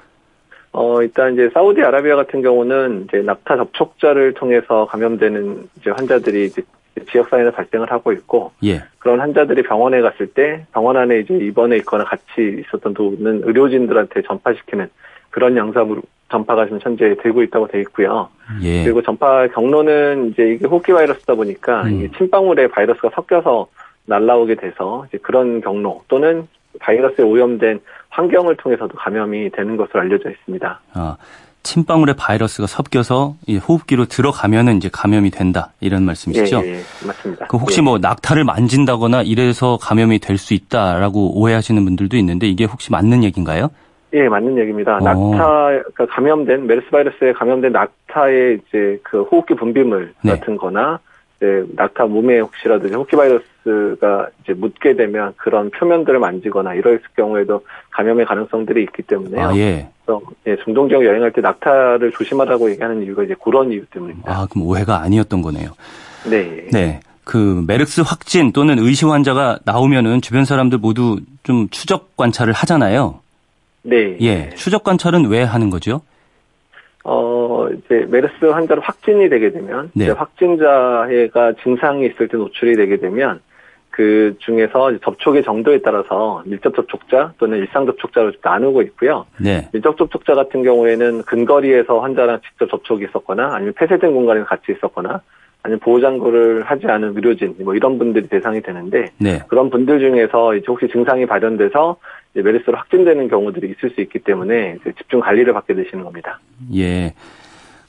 어, 0.73 1.01
일단 1.03 1.33
이제 1.33 1.49
사우디아라비아 1.55 2.17
같은 2.17 2.43
경우는 2.43 3.07
이제 3.09 3.23
낙타 3.23 3.57
접촉자를 3.57 4.35
통해서 4.35 4.87
감염되는 4.87 5.69
이제 5.79 5.91
환자들이 5.91 6.47
이제 6.47 6.63
지역 7.11 7.29
사회에 7.29 7.51
발생을 7.51 7.91
하고 7.91 8.13
있고, 8.13 8.53
예. 8.65 8.83
그런 8.99 9.21
환자들이 9.21 9.63
병원에 9.63 10.01
갔을 10.01 10.27
때 10.27 10.67
병원 10.73 10.97
안에 10.97 11.21
이제 11.21 11.35
입원해 11.35 11.77
있거나 11.77 12.05
같이 12.05 12.63
있었던 12.67 12.95
분은 12.95 13.43
의료진들한테 13.45 14.23
전파시키는 14.23 14.89
그런 15.37 15.55
양상으로 15.55 16.01
전파가 16.31 16.65
지금 16.65 16.79
현재 16.83 17.15
되고 17.23 17.43
있다고 17.43 17.69
돼 17.69 17.79
있고요. 17.83 18.31
예. 18.63 18.85
그리고 18.85 19.03
전파 19.03 19.47
경로는 19.49 20.31
이제 20.33 20.55
이게 20.55 20.67
호흡기 20.67 20.95
바이러스다 20.95 21.35
보니까 21.35 21.83
음. 21.83 21.93
이게 21.93 22.11
침방울에 22.17 22.69
바이러스가 22.69 23.11
섞여서 23.15 23.67
날라오게 24.07 24.55
돼서 24.55 25.05
이제 25.09 25.19
그런 25.19 25.61
경로 25.61 26.03
또는 26.09 26.49
바이러스에 26.81 27.23
오염된 27.23 27.81
환경을 28.09 28.57
통해서도 28.57 28.97
감염이 28.97 29.51
되는 29.51 29.77
것으로 29.77 30.01
알려져 30.01 30.31
있습니다. 30.31 30.81
아, 30.95 31.17
침방울에 31.65 32.15
바이러스가 32.15 32.67
섞여서 32.67 33.35
이 33.47 33.59
호흡기로 33.59 34.07
들어가면은 34.07 34.79
이제 34.79 34.89
감염이 34.91 35.31
된다. 35.31 35.73
이런 35.81 36.05
말씀이시죠? 36.05 36.63
예, 36.65 36.77
예, 36.77 37.07
맞습니다. 37.07 37.47
그 37.49 37.59
혹시 37.59 37.81
예. 37.81 37.83
뭐 37.83 37.99
낙타를 37.99 38.45
만진다거나 38.45 39.21
이래서 39.21 39.77
감염이 39.83 40.19
될 40.19 40.39
수 40.39 40.55
있다라고 40.55 41.39
오해하시는 41.39 41.85
분들도 41.85 42.17
있는데 42.17 42.47
이게 42.49 42.65
혹시 42.65 42.91
맞는 42.91 43.23
얘기인가요? 43.23 43.69
예, 44.17 44.29
맞는 44.29 44.57
얘기입니다. 44.59 44.97
어. 44.97 45.01
낙타가 45.01 46.07
감염된 46.09 46.67
메르스 46.67 46.89
바이러스에 46.91 47.35
감염된 47.35 47.73
낙타의 47.73 48.61
이제 48.67 48.99
그 49.03 49.23
호흡기 49.25 49.55
분비물 49.55 50.15
네. 50.23 50.33
같은 50.33 50.57
거나 50.57 50.99
이제 51.37 51.67
낙타 51.77 52.07
몸에 52.07 52.41
혹시라도 52.41 52.89
호흡기 52.89 53.15
바이러스가 53.15 54.29
이제 54.43 54.55
묻게 54.55 54.97
되면 54.97 55.35
그런 55.37 55.71
표면들을 55.71 56.19
만지거나 56.19 56.75
이럴 56.75 57.01
경우에도 57.15 57.61
감염의 57.91 58.25
가능성들이 58.25 58.83
있기 58.85 59.03
때문에요. 59.03 59.49
아, 59.49 59.57
예. 59.57 59.89
그래서 60.07 60.23
예, 60.47 60.57
중동 60.65 60.89
지역 60.89 61.05
여행할 61.05 61.33
때 61.33 61.43
낙타를 61.43 62.13
조심하라고 62.13 62.71
얘기하는 62.71 63.03
이유가 63.03 63.23
이제 63.23 63.35
그런 63.45 63.71
이유 63.71 63.85
때문입니다. 63.87 64.33
아, 64.33 64.47
그럼 64.51 64.67
오해가 64.67 65.03
아니었던 65.03 65.43
거네요. 65.43 65.73
네. 66.31 66.69
네. 66.73 67.01
그 67.23 67.65
메르스 67.67 68.03
확진 68.03 68.53
또는 68.53 68.79
의심 68.79 69.11
환자가 69.11 69.59
나오면은 69.65 70.23
주변 70.23 70.45
사람들 70.45 70.79
모두 70.79 71.19
좀 71.43 71.69
추적 71.71 72.17
관찰을 72.17 72.53
하잖아요. 72.55 73.21
네. 73.87 74.17
예. 74.21 74.51
추적 74.51 74.85
관찰은 74.85 75.29
왜 75.29 75.43
하는 75.43 75.71
거죠? 75.71 76.03
어, 77.05 77.69
이제 77.71 78.05
메르스 78.09 78.45
환자로 78.45 78.83
확진이 78.83 79.29
되게 79.29 79.53
되면 79.53 79.91
네. 79.95 80.11
확진자가 80.11 81.53
증상이 81.63 82.07
있을 82.07 82.27
때 82.29 82.37
노출이 82.37 82.75
되게 82.75 82.97
되면 82.97 83.41
그 83.91 84.35
중에서 84.41 84.99
접촉의 84.99 85.45
정도에 85.45 85.81
따라서 85.83 86.43
밀접 86.45 86.75
접촉자 86.75 87.33
또는 87.39 87.59
일상 87.59 87.87
접촉자로 87.87 88.33
좀 88.33 88.41
나누고 88.43 88.83
있고요. 88.83 89.25
네. 89.41 89.69
밀접 89.73 89.97
접촉자 89.97 90.35
같은 90.35 90.65
경우에는 90.65 91.23
근거리에서 91.23 92.01
환자랑 92.01 92.41
직접 92.47 92.69
접촉이 92.69 93.05
있었거나 93.05 93.55
아니면 93.55 93.73
폐쇄된 93.75 94.13
공간에 94.13 94.43
같이 94.43 94.73
있었거나 94.73 95.23
아니면 95.63 95.81
보호장구를 95.81 96.63
하지 96.65 96.87
않은 96.87 97.15
의료진 97.17 97.55
뭐 97.61 97.75
이런 97.75 97.99
분들이 97.99 98.29
대상이 98.29 98.61
되는데 98.61 99.13
네. 99.19 99.41
그런 99.49 99.71
분들 99.71 99.99
중에서 99.99 100.55
이제 100.57 100.65
혹시 100.69 100.89
증상이 100.89 101.25
발현돼서 101.27 101.97
메르스로 102.43 102.77
확진되는 102.77 103.29
경우들이 103.29 103.75
있을 103.77 103.91
수 103.91 104.01
있기 104.01 104.21
때문에 104.21 104.79
집중 104.99 105.21
관리를 105.21 105.53
받게 105.53 105.75
되시는 105.75 106.05
겁니다. 106.05 106.41
예. 106.75 107.15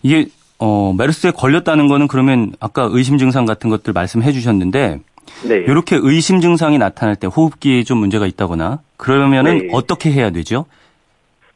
이게 0.04 0.28
어 0.60 0.94
메르스에 0.98 1.32
걸렸다는 1.32 1.88
거는 1.88 2.08
그러면 2.08 2.52
아까 2.60 2.88
의심 2.92 3.18
증상 3.18 3.46
같은 3.46 3.70
것들 3.70 3.94
말씀해 3.94 4.32
주셨는데 4.32 5.00
네. 5.48 5.56
이렇게 5.56 5.98
의심 6.02 6.40
증상이 6.40 6.78
나타날 6.78 7.16
때 7.16 7.28
호흡기에 7.28 7.84
좀 7.84 8.00
문제가 8.00 8.26
있다거나 8.26 8.80
그러면은 8.98 9.58
네. 9.60 9.68
어떻게 9.72 10.12
해야 10.12 10.32
되죠? 10.32 10.66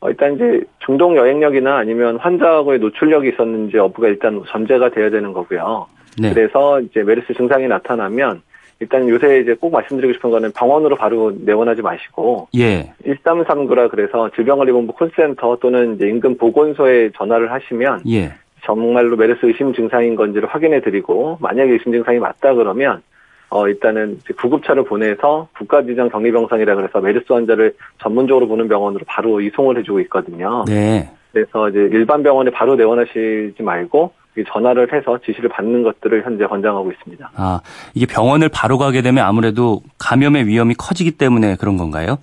어, 0.02 0.10
일단 0.10 0.36
이제 0.36 0.62
중동 0.86 1.16
여행력이나 1.16 1.78
아니면 1.78 2.18
환자하고의 2.18 2.80
노출력이 2.80 3.30
있었는지 3.30 3.78
여부가 3.78 4.08
일단 4.08 4.44
전제가 4.50 4.90
돼야 4.90 5.10
되는 5.10 5.32
거고요. 5.32 5.88
네. 6.20 6.34
그래서 6.34 6.82
이제 6.82 7.04
메르스 7.04 7.34
증상이 7.36 7.68
나타나면 7.68 8.42
일단 8.82 9.08
요새 9.08 9.40
이제 9.40 9.54
꼭 9.54 9.72
말씀드리고 9.72 10.14
싶은 10.14 10.32
거는 10.32 10.52
병원으로 10.54 10.96
바로 10.96 11.32
내원하지 11.46 11.84
마시고 11.84 12.48
예. 12.58 12.92
1339라 13.06 13.90
그래서 13.92 14.30
질병관리본부 14.32 14.94
콜센터 14.94 15.58
또는 15.62 15.96
이제 15.96 16.10
인근 16.10 16.36
보건소에 16.36 17.12
전화를 17.16 17.52
하시면 17.52 18.02
예. 18.10 18.34
정말로 18.64 19.16
메르스 19.16 19.46
의심 19.46 19.74
증상인 19.74 20.16
건지를 20.16 20.50
확인해 20.50 20.82
드리고 20.82 21.38
만약에 21.40 21.72
의심 21.72 21.92
증상이 21.92 22.18
맞다 22.18 22.56
그러면 22.56 23.04
어 23.50 23.68
일단은 23.68 24.18
구급차를 24.40 24.84
보내서 24.86 25.48
국가지정 25.58 26.10
격리병상이라 26.10 26.76
그래서 26.76 27.02
메르스 27.02 27.32
환자를 27.32 27.76
전문적으로 28.02 28.48
보는 28.48 28.68
병원으로 28.68 29.04
바로 29.08 29.42
이송을 29.42 29.78
해주고 29.78 30.00
있거든요. 30.02 30.66
네. 30.68 31.08
그래서 31.32 31.70
이제 31.70 31.80
일반 31.92 32.24
병원에 32.24 32.50
바로 32.50 32.76
내원하시지 32.76 33.62
말고 33.62 34.12
이 34.12 34.21
전화를 34.48 34.94
해서 34.94 35.18
지시를 35.26 35.50
받는 35.50 35.84
것들을 35.84 36.24
현재 36.24 36.46
권장하고 36.46 36.92
있습니다. 36.92 37.32
아, 37.36 37.62
이게 37.94 38.06
병원을 38.06 38.50
바로 38.50 38.78
가게 38.78 39.02
되면 39.02 39.26
아무래도 39.26 39.82
감염의 40.00 40.48
위험이 40.48 40.74
커지기 40.76 41.12
때문에 41.12 41.58
그런 41.58 41.78
건가요? 41.78 42.18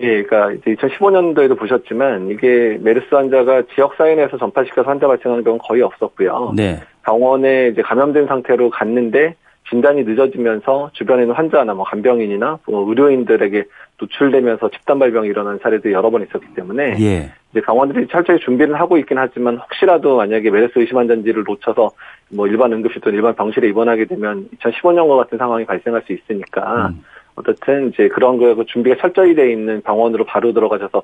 예, 0.00 0.22
그러니까 0.22 0.52
이제 0.52 0.74
2015년도에도 0.74 1.58
보셨지만 1.58 2.30
이게 2.30 2.78
메르스 2.80 3.12
환자가 3.12 3.62
지역 3.74 3.94
사회 3.96 4.14
내에서 4.14 4.38
전파시켜서 4.38 4.88
환자 4.88 5.06
발생하는 5.08 5.42
경우는 5.42 5.60
거의 5.66 5.82
없었고요. 5.82 6.52
네. 6.54 6.80
병원에 7.04 7.68
이제 7.68 7.82
감염된 7.82 8.26
상태로 8.26 8.70
갔는데 8.70 9.34
진단이 9.68 10.04
늦어지면서 10.04 10.90
주변에 10.94 11.22
있는 11.22 11.34
환자나 11.34 11.74
뭐 11.74 11.84
간병인이나 11.84 12.58
뭐 12.66 12.88
의료인들에게 12.88 13.64
노출되면서 14.00 14.70
집단 14.70 14.98
발병이 14.98 15.28
일어난 15.28 15.58
사례도 15.62 15.92
여러 15.92 16.10
번 16.10 16.22
있었기 16.22 16.54
때문에 16.54 16.96
예. 17.00 17.32
이제 17.50 17.60
병원들이 17.60 18.08
철저히 18.08 18.38
준비를 18.38 18.78
하고 18.78 18.96
있긴 18.98 19.18
하지만 19.18 19.58
혹시라도 19.58 20.16
만약에 20.16 20.50
메르스 20.50 20.78
의심 20.78 20.98
환자인지를 20.98 21.44
놓쳐서 21.46 21.90
뭐 22.30 22.46
일반 22.46 22.72
응급실 22.72 23.00
또는 23.00 23.16
일반 23.16 23.34
병실에 23.34 23.68
입원하게 23.68 24.06
되면 24.06 24.48
2015년과 24.58 25.16
같은 25.18 25.38
상황이 25.38 25.64
발생할 25.64 26.02
수 26.06 26.12
있으니까 26.12 26.88
음. 26.88 27.04
어떻든 27.34 27.90
이제 27.90 28.08
그런 28.08 28.38
거에 28.38 28.54
준비가 28.66 28.96
철저히 29.00 29.34
돼 29.34 29.52
있는 29.52 29.80
병원으로 29.82 30.24
바로 30.24 30.52
들어가셔서 30.52 31.02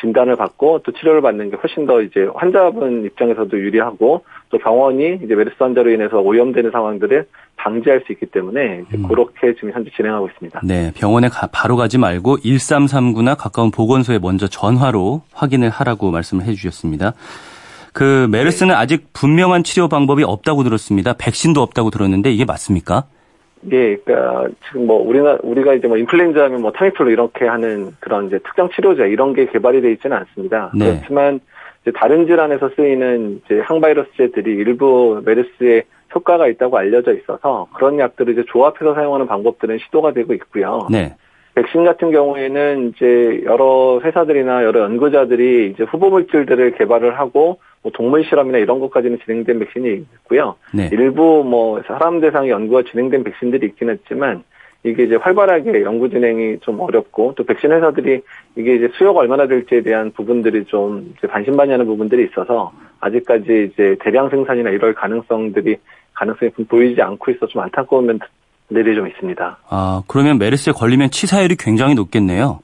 진단을 0.00 0.36
받고 0.36 0.80
또 0.84 0.92
치료를 0.92 1.22
받는 1.22 1.50
게 1.50 1.56
훨씬 1.56 1.86
더 1.86 2.02
이제 2.02 2.28
환자분 2.34 3.04
입장에서도 3.06 3.58
유리하고 3.58 4.24
또 4.50 4.58
병원이 4.58 5.20
이제 5.24 5.34
메르스 5.34 5.54
환자로 5.58 5.90
인해서 5.90 6.18
오염되는 6.20 6.70
상황들을 6.70 7.26
방지할 7.56 8.02
수 8.06 8.12
있기 8.12 8.26
때문에 8.26 8.82
이제 8.88 8.98
음. 8.98 9.08
그렇게 9.08 9.54
지금 9.54 9.72
현재 9.72 9.90
진행하고 9.96 10.28
있습니다. 10.28 10.60
네, 10.64 10.92
병원에 10.94 11.28
가- 11.28 11.48
바로 11.50 11.76
가지 11.76 11.96
말고 11.98 12.38
1339나 12.38 13.36
가까운 13.38 13.70
보건소에 13.70 14.18
먼저 14.18 14.46
전화로 14.46 15.22
확인을 15.32 15.70
하라고 15.70 16.10
말씀을 16.10 16.44
해 16.44 16.52
주셨습니다. 16.52 17.14
그 17.92 18.28
메르스는 18.30 18.74
아직 18.74 19.06
분명한 19.14 19.62
치료 19.64 19.88
방법이 19.88 20.22
없다고 20.22 20.64
들었습니다. 20.64 21.14
백신도 21.14 21.62
없다고 21.62 21.88
들었는데 21.90 22.30
이게 22.30 22.44
맞습니까? 22.44 23.04
예, 23.72 23.96
그러니까 23.96 24.48
지금 24.66 24.86
뭐 24.86 25.02
우리나 25.02 25.38
우리가 25.42 25.74
이제 25.74 25.88
뭐 25.88 25.96
인플루엔자면 25.96 26.60
뭐 26.60 26.72
타미플루 26.72 27.10
이렇게 27.10 27.46
하는 27.46 27.92
그런 28.00 28.26
이제 28.26 28.38
특정 28.38 28.68
치료제 28.70 29.08
이런 29.08 29.32
게 29.32 29.46
개발이 29.46 29.80
돼 29.80 29.92
있지는 29.92 30.16
않습니다. 30.18 30.70
네. 30.74 30.86
그렇지만 30.86 31.40
이제 31.82 31.92
다른 31.92 32.26
질환에서 32.26 32.70
쓰이는 32.76 33.40
이제 33.44 33.60
항바이러스제들이 33.60 34.50
일부 34.52 35.22
메르스에 35.24 35.84
효과가 36.14 36.48
있다고 36.48 36.78
알려져 36.78 37.12
있어서 37.14 37.66
그런 37.74 37.98
약들을 37.98 38.32
이제 38.32 38.44
조합해서 38.46 38.94
사용하는 38.94 39.26
방법들은 39.26 39.78
시도가 39.78 40.12
되고 40.12 40.32
있고요. 40.34 40.86
네. 40.90 41.14
백신 41.56 41.84
같은 41.84 42.10
경우에는 42.10 42.92
이제 42.94 43.40
여러 43.44 43.98
회사들이나 44.04 44.62
여러 44.62 44.80
연구자들이 44.80 45.70
이제 45.70 45.84
후보 45.84 46.10
물질들을 46.10 46.72
개발을 46.72 47.18
하고 47.18 47.60
뭐 47.82 47.90
동물 47.92 48.24
실험이나 48.24 48.58
이런 48.58 48.78
것까지는 48.78 49.20
진행된 49.24 49.58
백신이 49.60 50.04
있고요. 50.16 50.56
네. 50.74 50.90
일부 50.92 51.44
뭐 51.44 51.82
사람 51.86 52.20
대상 52.20 52.46
연구가 52.46 52.82
진행된 52.82 53.24
백신들이 53.24 53.68
있긴 53.68 53.88
했지만 53.88 54.44
이게 54.84 55.04
이제 55.04 55.16
활발하게 55.16 55.82
연구 55.82 56.10
진행이 56.10 56.58
좀 56.60 56.78
어렵고 56.78 57.32
또 57.36 57.44
백신 57.44 57.72
회사들이 57.72 58.20
이게 58.56 58.74
이제 58.74 58.90
수요가 58.92 59.20
얼마나 59.20 59.46
될지에 59.46 59.80
대한 59.80 60.10
부분들이 60.10 60.66
좀 60.66 61.14
반신반의하는 61.26 61.86
부분들이 61.86 62.24
있어서 62.24 62.70
아직까지 63.00 63.70
이제 63.72 63.96
대량 64.00 64.28
생산이나 64.28 64.68
이럴 64.68 64.92
가능성들이 64.92 65.78
가능성이 66.12 66.50
좀 66.52 66.66
보이지 66.66 67.00
않고 67.00 67.30
있어 67.30 67.46
좀 67.46 67.62
안타까운 67.62 68.06
면들이 68.68 68.96
좀 68.96 69.06
있습니다. 69.06 69.58
아, 69.68 70.02
그러면 70.06 70.38
메르스에 70.38 70.72
걸리면 70.72 71.10
치사율이 71.10 71.56
굉장히 71.56 71.94
높겠네요. 71.94 72.60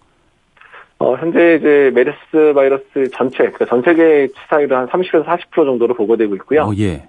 어, 0.98 1.16
현재 1.16 1.56
이제 1.56 1.90
메르스 1.94 2.52
바이러스 2.54 3.10
전체, 3.12 3.38
그러니까 3.38 3.64
전 3.66 3.82
세계 3.82 4.28
치사율은 4.28 4.76
한 4.76 4.88
30에서 4.88 5.24
40% 5.24 5.52
정도로 5.52 5.94
보고되고 5.94 6.34
있고요. 6.36 6.62
어, 6.62 6.72
예. 6.78 7.04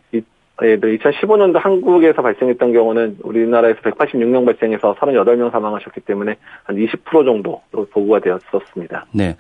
예, 0.62 0.78
2015년도 0.78 1.60
한국에서 1.60 2.22
발생했던 2.22 2.74
경우는 2.74 3.18
우리나라에서 3.24 3.80
186명 3.82 4.46
발생해서 4.46 4.96
38명 4.96 5.52
사망하셨기 5.52 6.02
때문에 6.02 6.36
한 6.64 6.76
20% 6.76 7.26
정도로 7.26 7.62
보고가 7.92 8.20
되었었습니다. 8.20 9.06
네. 9.12 9.36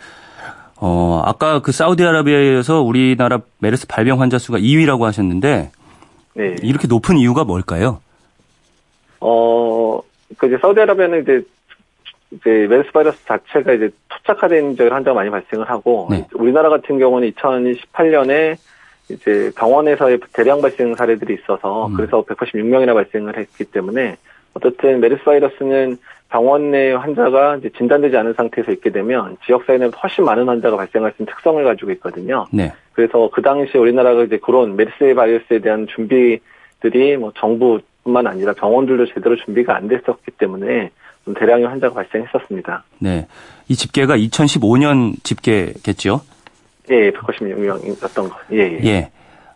어, 0.81 1.21
아까 1.23 1.61
그 1.61 1.71
사우디아라비아에서 1.71 2.81
우리나라 2.81 3.39
메르스 3.59 3.87
발병 3.87 4.21
환자 4.21 4.37
수가 4.37 4.57
2위라고 4.57 5.01
하셨는데 5.01 5.71
네. 6.33 6.55
이렇게 6.61 6.87
높은 6.87 7.17
이유가 7.17 7.43
뭘까요? 7.43 7.99
어, 9.23 10.01
그 10.37 10.47
이제 10.47 10.57
사우디아라비아는 10.61 11.21
이제 11.23 11.43
이제 12.31 12.67
메르스 12.67 12.91
바이러스 12.91 13.23
자체가 13.25 13.73
이제 13.73 13.89
토착화된 14.09 14.75
적 14.75 14.91
환자가 14.91 15.13
많이 15.13 15.29
발생을 15.29 15.69
하고 15.69 16.07
네. 16.09 16.27
우리나라 16.33 16.69
같은 16.69 16.99
경우는 16.99 17.31
2018년에 17.31 18.57
이제 19.09 19.51
병원에서의 19.55 20.19
대량 20.33 20.61
발생 20.61 20.95
사례들이 20.95 21.35
있어서 21.35 21.87
음. 21.87 21.93
그래서 21.95 22.23
186명이나 22.23 22.93
발생을 22.93 23.37
했기 23.37 23.65
때문에 23.65 24.17
어쨌든 24.55 24.99
메르스 24.99 25.23
바이러스는 25.23 25.97
병원 26.29 26.71
내 26.71 26.93
환자가 26.93 27.57
이제 27.57 27.69
진단되지 27.77 28.17
않은 28.17 28.33
상태에서 28.33 28.71
있게 28.71 28.89
되면 28.89 29.37
지역 29.45 29.65
사회는 29.65 29.91
훨씬 29.93 30.25
많은 30.25 30.47
환자가 30.47 30.77
발생할 30.77 31.11
수 31.11 31.21
있는 31.21 31.31
특성을 31.31 31.63
가지고 31.63 31.91
있거든요. 31.91 32.47
네. 32.51 32.73
그래서 32.93 33.29
그 33.31 33.41
당시에 33.41 33.79
우리나라가 33.79 34.23
이제 34.23 34.39
그런 34.39 34.75
메르스 34.75 35.13
바이러스에 35.15 35.59
대한 35.59 35.85
준비들이 35.87 37.17
뭐 37.17 37.31
정부 37.35 37.79
뿐만 38.03 38.27
아니라 38.27 38.53
병원들도 38.53 39.07
제대로 39.13 39.35
준비가 39.37 39.75
안 39.75 39.87
됐었기 39.87 40.31
때문에 40.37 40.91
좀 41.25 41.33
대량의 41.33 41.65
환자가 41.67 41.93
발생했었습니다. 41.95 42.83
네. 42.99 43.27
이 43.69 43.75
집계가 43.75 44.17
2015년 44.17 45.13
집계겠죠? 45.23 46.21
예, 46.89 47.11
196명이었던 47.11 48.29
거. 48.29 48.35
예, 48.51 48.57
예. 48.59 48.79
예. 48.85 49.11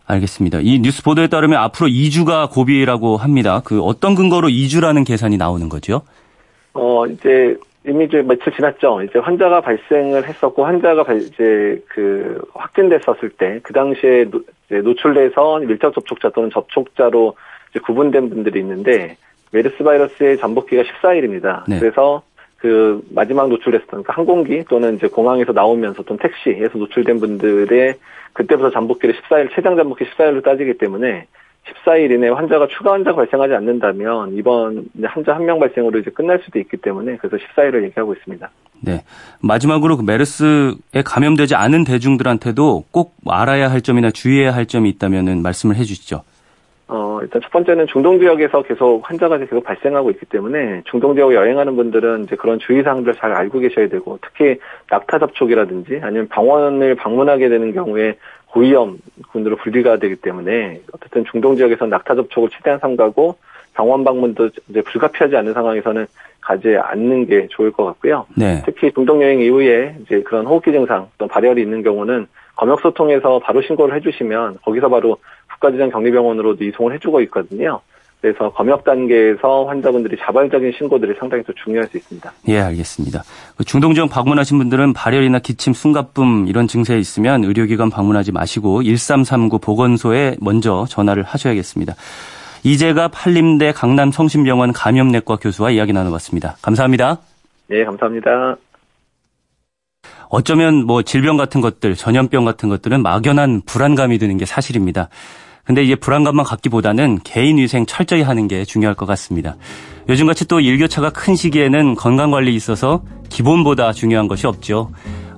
알겠습니다. 0.06 0.60
이 0.62 0.78
뉴스 0.80 1.02
보도에 1.02 1.26
따르면 1.26 1.58
앞으로 1.58 1.88
2주가 1.88 2.50
고비라고 2.50 3.18
합니다. 3.18 3.60
그 3.62 3.82
어떤 3.82 4.14
근거로 4.14 4.48
2주라는 4.48 5.06
계산이 5.06 5.36
나오는 5.36 5.68
거죠? 5.68 6.00
어, 6.72 7.04
이제 7.06 7.54
이미 7.86 8.06
이제 8.06 8.22
며칠 8.22 8.50
지났죠. 8.54 9.02
이제 9.02 9.18
환자가 9.18 9.60
발생을 9.60 10.26
했었고 10.26 10.64
환자가 10.64 11.04
발- 11.04 11.20
이제 11.20 11.82
그 11.88 12.40
확진됐었을 12.54 13.30
때 13.38 13.60
그 13.62 13.74
당시에 13.74 14.24
노, 14.30 14.40
이제 14.66 14.76
노출돼서 14.80 15.58
밀접 15.58 15.94
접촉자 15.94 16.30
또는 16.30 16.48
접촉자로 16.54 17.34
구분된 17.78 18.30
분들이 18.30 18.60
있는데 18.60 19.16
메르스 19.52 19.82
바이러스의 19.82 20.38
잠복기가 20.38 20.82
14일입니다. 20.82 21.64
네. 21.68 21.78
그래서 21.78 22.22
그 22.58 23.02
마지막 23.10 23.48
노출됐었던 23.48 23.88
그러니까 23.88 24.12
항공기 24.14 24.64
또는 24.68 24.96
이제 24.96 25.06
공항에서 25.06 25.52
나오면서 25.52 26.02
또는 26.02 26.18
택시에서 26.20 26.76
노출된 26.78 27.20
분들의 27.20 27.94
그때부터 28.32 28.70
잠복기를 28.70 29.14
14일 29.14 29.54
최장 29.54 29.76
잠복기 29.76 30.04
14일로 30.04 30.42
따지기 30.42 30.78
때문에 30.78 31.26
14일 31.84 32.12
이내 32.12 32.28
환자가 32.28 32.66
추가 32.68 32.92
환자가 32.92 33.16
발생하지 33.16 33.54
않는다면 33.54 34.34
이번 34.34 34.86
환자 35.04 35.34
한 35.34 35.44
명 35.44 35.58
발생으로 35.60 35.98
이제 35.98 36.10
끝날 36.10 36.40
수도 36.44 36.58
있기 36.58 36.78
때문에 36.78 37.16
그래서 37.18 37.36
14일을 37.36 37.84
얘기하고 37.84 38.14
있습니다. 38.14 38.50
네. 38.80 39.02
마지막으로 39.40 39.96
그 39.96 40.02
메르스에 40.02 41.02
감염되지 41.04 41.54
않은 41.54 41.84
대중들한테도 41.84 42.84
꼭 42.90 43.14
알아야 43.26 43.70
할 43.70 43.82
점이나 43.82 44.10
주의해야 44.10 44.54
할 44.54 44.66
점이 44.66 44.88
있다면 44.90 45.42
말씀을 45.42 45.76
해 45.76 45.84
주시죠. 45.84 46.22
어, 46.88 47.18
일단 47.22 47.42
첫 47.42 47.50
번째는 47.52 47.86
중동 47.86 48.18
지역에서 48.18 48.62
계속 48.62 49.02
환자가 49.08 49.36
계속 49.36 49.62
발생하고 49.62 50.10
있기 50.12 50.24
때문에 50.26 50.82
중동 50.86 51.14
지역에 51.14 51.34
여행하는 51.34 51.76
분들은 51.76 52.24
이제 52.24 52.34
그런 52.34 52.58
주의사항들을 52.58 53.14
잘 53.14 53.32
알고 53.32 53.58
계셔야 53.58 53.88
되고 53.88 54.18
특히 54.22 54.58
낙타 54.90 55.18
접촉이라든지 55.18 56.00
아니면 56.02 56.28
병원을 56.28 56.94
방문하게 56.94 57.50
되는 57.50 57.74
경우에 57.74 58.16
고위험 58.46 58.98
군으로 59.30 59.56
분리가 59.56 59.98
되기 59.98 60.16
때문에 60.16 60.80
어쨌든 60.92 61.26
중동 61.30 61.56
지역에서 61.56 61.86
낙타 61.86 62.14
접촉을 62.14 62.48
최대한 62.48 62.78
삼가고 62.78 63.36
병원 63.74 64.02
방문도 64.02 64.48
이제 64.70 64.80
불가피하지 64.80 65.36
않는 65.36 65.52
상황에서는 65.52 66.06
가지 66.40 66.74
않는 66.74 67.26
게 67.26 67.46
좋을 67.50 67.70
것 67.70 67.84
같고요. 67.84 68.24
네. 68.34 68.62
특히 68.64 68.90
중동 68.92 69.22
여행 69.22 69.40
이후에 69.40 69.96
이제 70.00 70.22
그런 70.22 70.46
호흡기 70.46 70.72
증상 70.72 71.08
또 71.18 71.28
발열이 71.28 71.60
있는 71.60 71.82
경우는 71.82 72.26
검역소 72.56 72.92
통해서 72.94 73.38
바로 73.38 73.60
신고를 73.62 73.94
해주시면 73.96 74.58
거기서 74.64 74.88
바로 74.88 75.18
국가지정 75.58 75.90
격리병원으로 75.90 76.56
도 76.56 76.64
이송을 76.64 76.94
해주고 76.94 77.20
있거든요. 77.22 77.80
그래서 78.20 78.50
검역 78.50 78.82
단계에서 78.82 79.66
환자분들이 79.66 80.16
자발적인 80.20 80.72
신고들이 80.76 81.14
상당히 81.20 81.44
또 81.44 81.52
중요할 81.52 81.86
수 81.88 81.98
있습니다. 81.98 82.32
예, 82.48 82.58
알겠습니다. 82.58 83.22
그 83.56 83.64
중동 83.64 83.94
지역 83.94 84.10
방문하신 84.10 84.58
분들은 84.58 84.92
발열이나 84.92 85.38
기침, 85.38 85.72
숨가쁨 85.72 86.46
이런 86.48 86.66
증세 86.66 86.98
있으면 86.98 87.44
의료기관 87.44 87.90
방문하지 87.90 88.32
마시고 88.32 88.82
1339 88.82 89.60
보건소에 89.60 90.36
먼저 90.40 90.84
전화를 90.88 91.22
하셔야겠습니다. 91.22 91.94
이재갑 92.64 93.12
한림대 93.14 93.70
강남 93.72 94.10
성심병원 94.10 94.72
감염내과 94.72 95.36
교수와 95.36 95.70
이야기 95.70 95.92
나눠봤습니다. 95.92 96.56
감사합니다. 96.60 97.18
네, 97.68 97.84
감사합니다. 97.84 98.56
어쩌면 100.28 100.84
뭐 100.84 101.02
질병 101.02 101.36
같은 101.36 101.60
것들, 101.60 101.94
전염병 101.94 102.44
같은 102.44 102.68
것들은 102.68 103.00
막연한 103.02 103.62
불안감이 103.64 104.18
드는 104.18 104.38
게 104.38 104.44
사실입니다. 104.44 105.08
근데 105.68 105.84
이게 105.84 105.96
불안감만 105.96 106.46
갖기보다는 106.46 107.20
개인 107.24 107.58
위생 107.58 107.84
철저히 107.84 108.22
하는 108.22 108.48
게 108.48 108.64
중요할 108.64 108.94
것 108.94 109.04
같습니다. 109.04 109.56
요즘같이 110.08 110.46
또 110.46 110.60
일교차가 110.60 111.10
큰 111.10 111.36
시기에는 111.36 111.94
건강관리 111.94 112.54
있어서 112.54 113.02
기본보다 113.28 113.92
중요한 113.92 114.28
것이 114.28 114.46
없죠. 114.46 114.90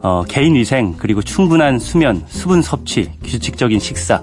어, 0.03 0.23
개인 0.29 0.55
위생, 0.55 0.95
그리고 0.99 1.21
충분한 1.21 1.81
수면, 1.81 2.23
수분 2.29 2.63
섭취, 2.63 3.11
규칙적인 3.25 3.81
식사, 3.81 4.23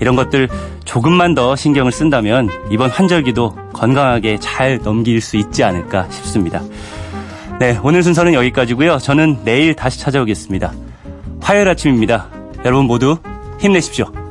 이런 0.00 0.16
것들 0.16 0.48
조금만 0.84 1.36
더 1.36 1.54
신경을 1.54 1.92
쓴다면 1.92 2.50
이번 2.72 2.90
환절기도 2.90 3.54
건강하게 3.72 4.38
잘 4.40 4.80
넘길 4.82 5.20
수 5.20 5.36
있지 5.36 5.62
않을까 5.62 6.10
싶습니다. 6.10 6.60
네, 7.60 7.78
오늘 7.84 8.02
순서는 8.02 8.34
여기까지고요. 8.34 8.98
저는 8.98 9.44
내일 9.44 9.74
다시 9.74 10.00
찾아오겠습니다. 10.00 10.72
화요일 11.40 11.68
아침입니다. 11.68 12.26
여러분 12.64 12.86
모두 12.86 13.16
힘내십시오. 13.60 14.25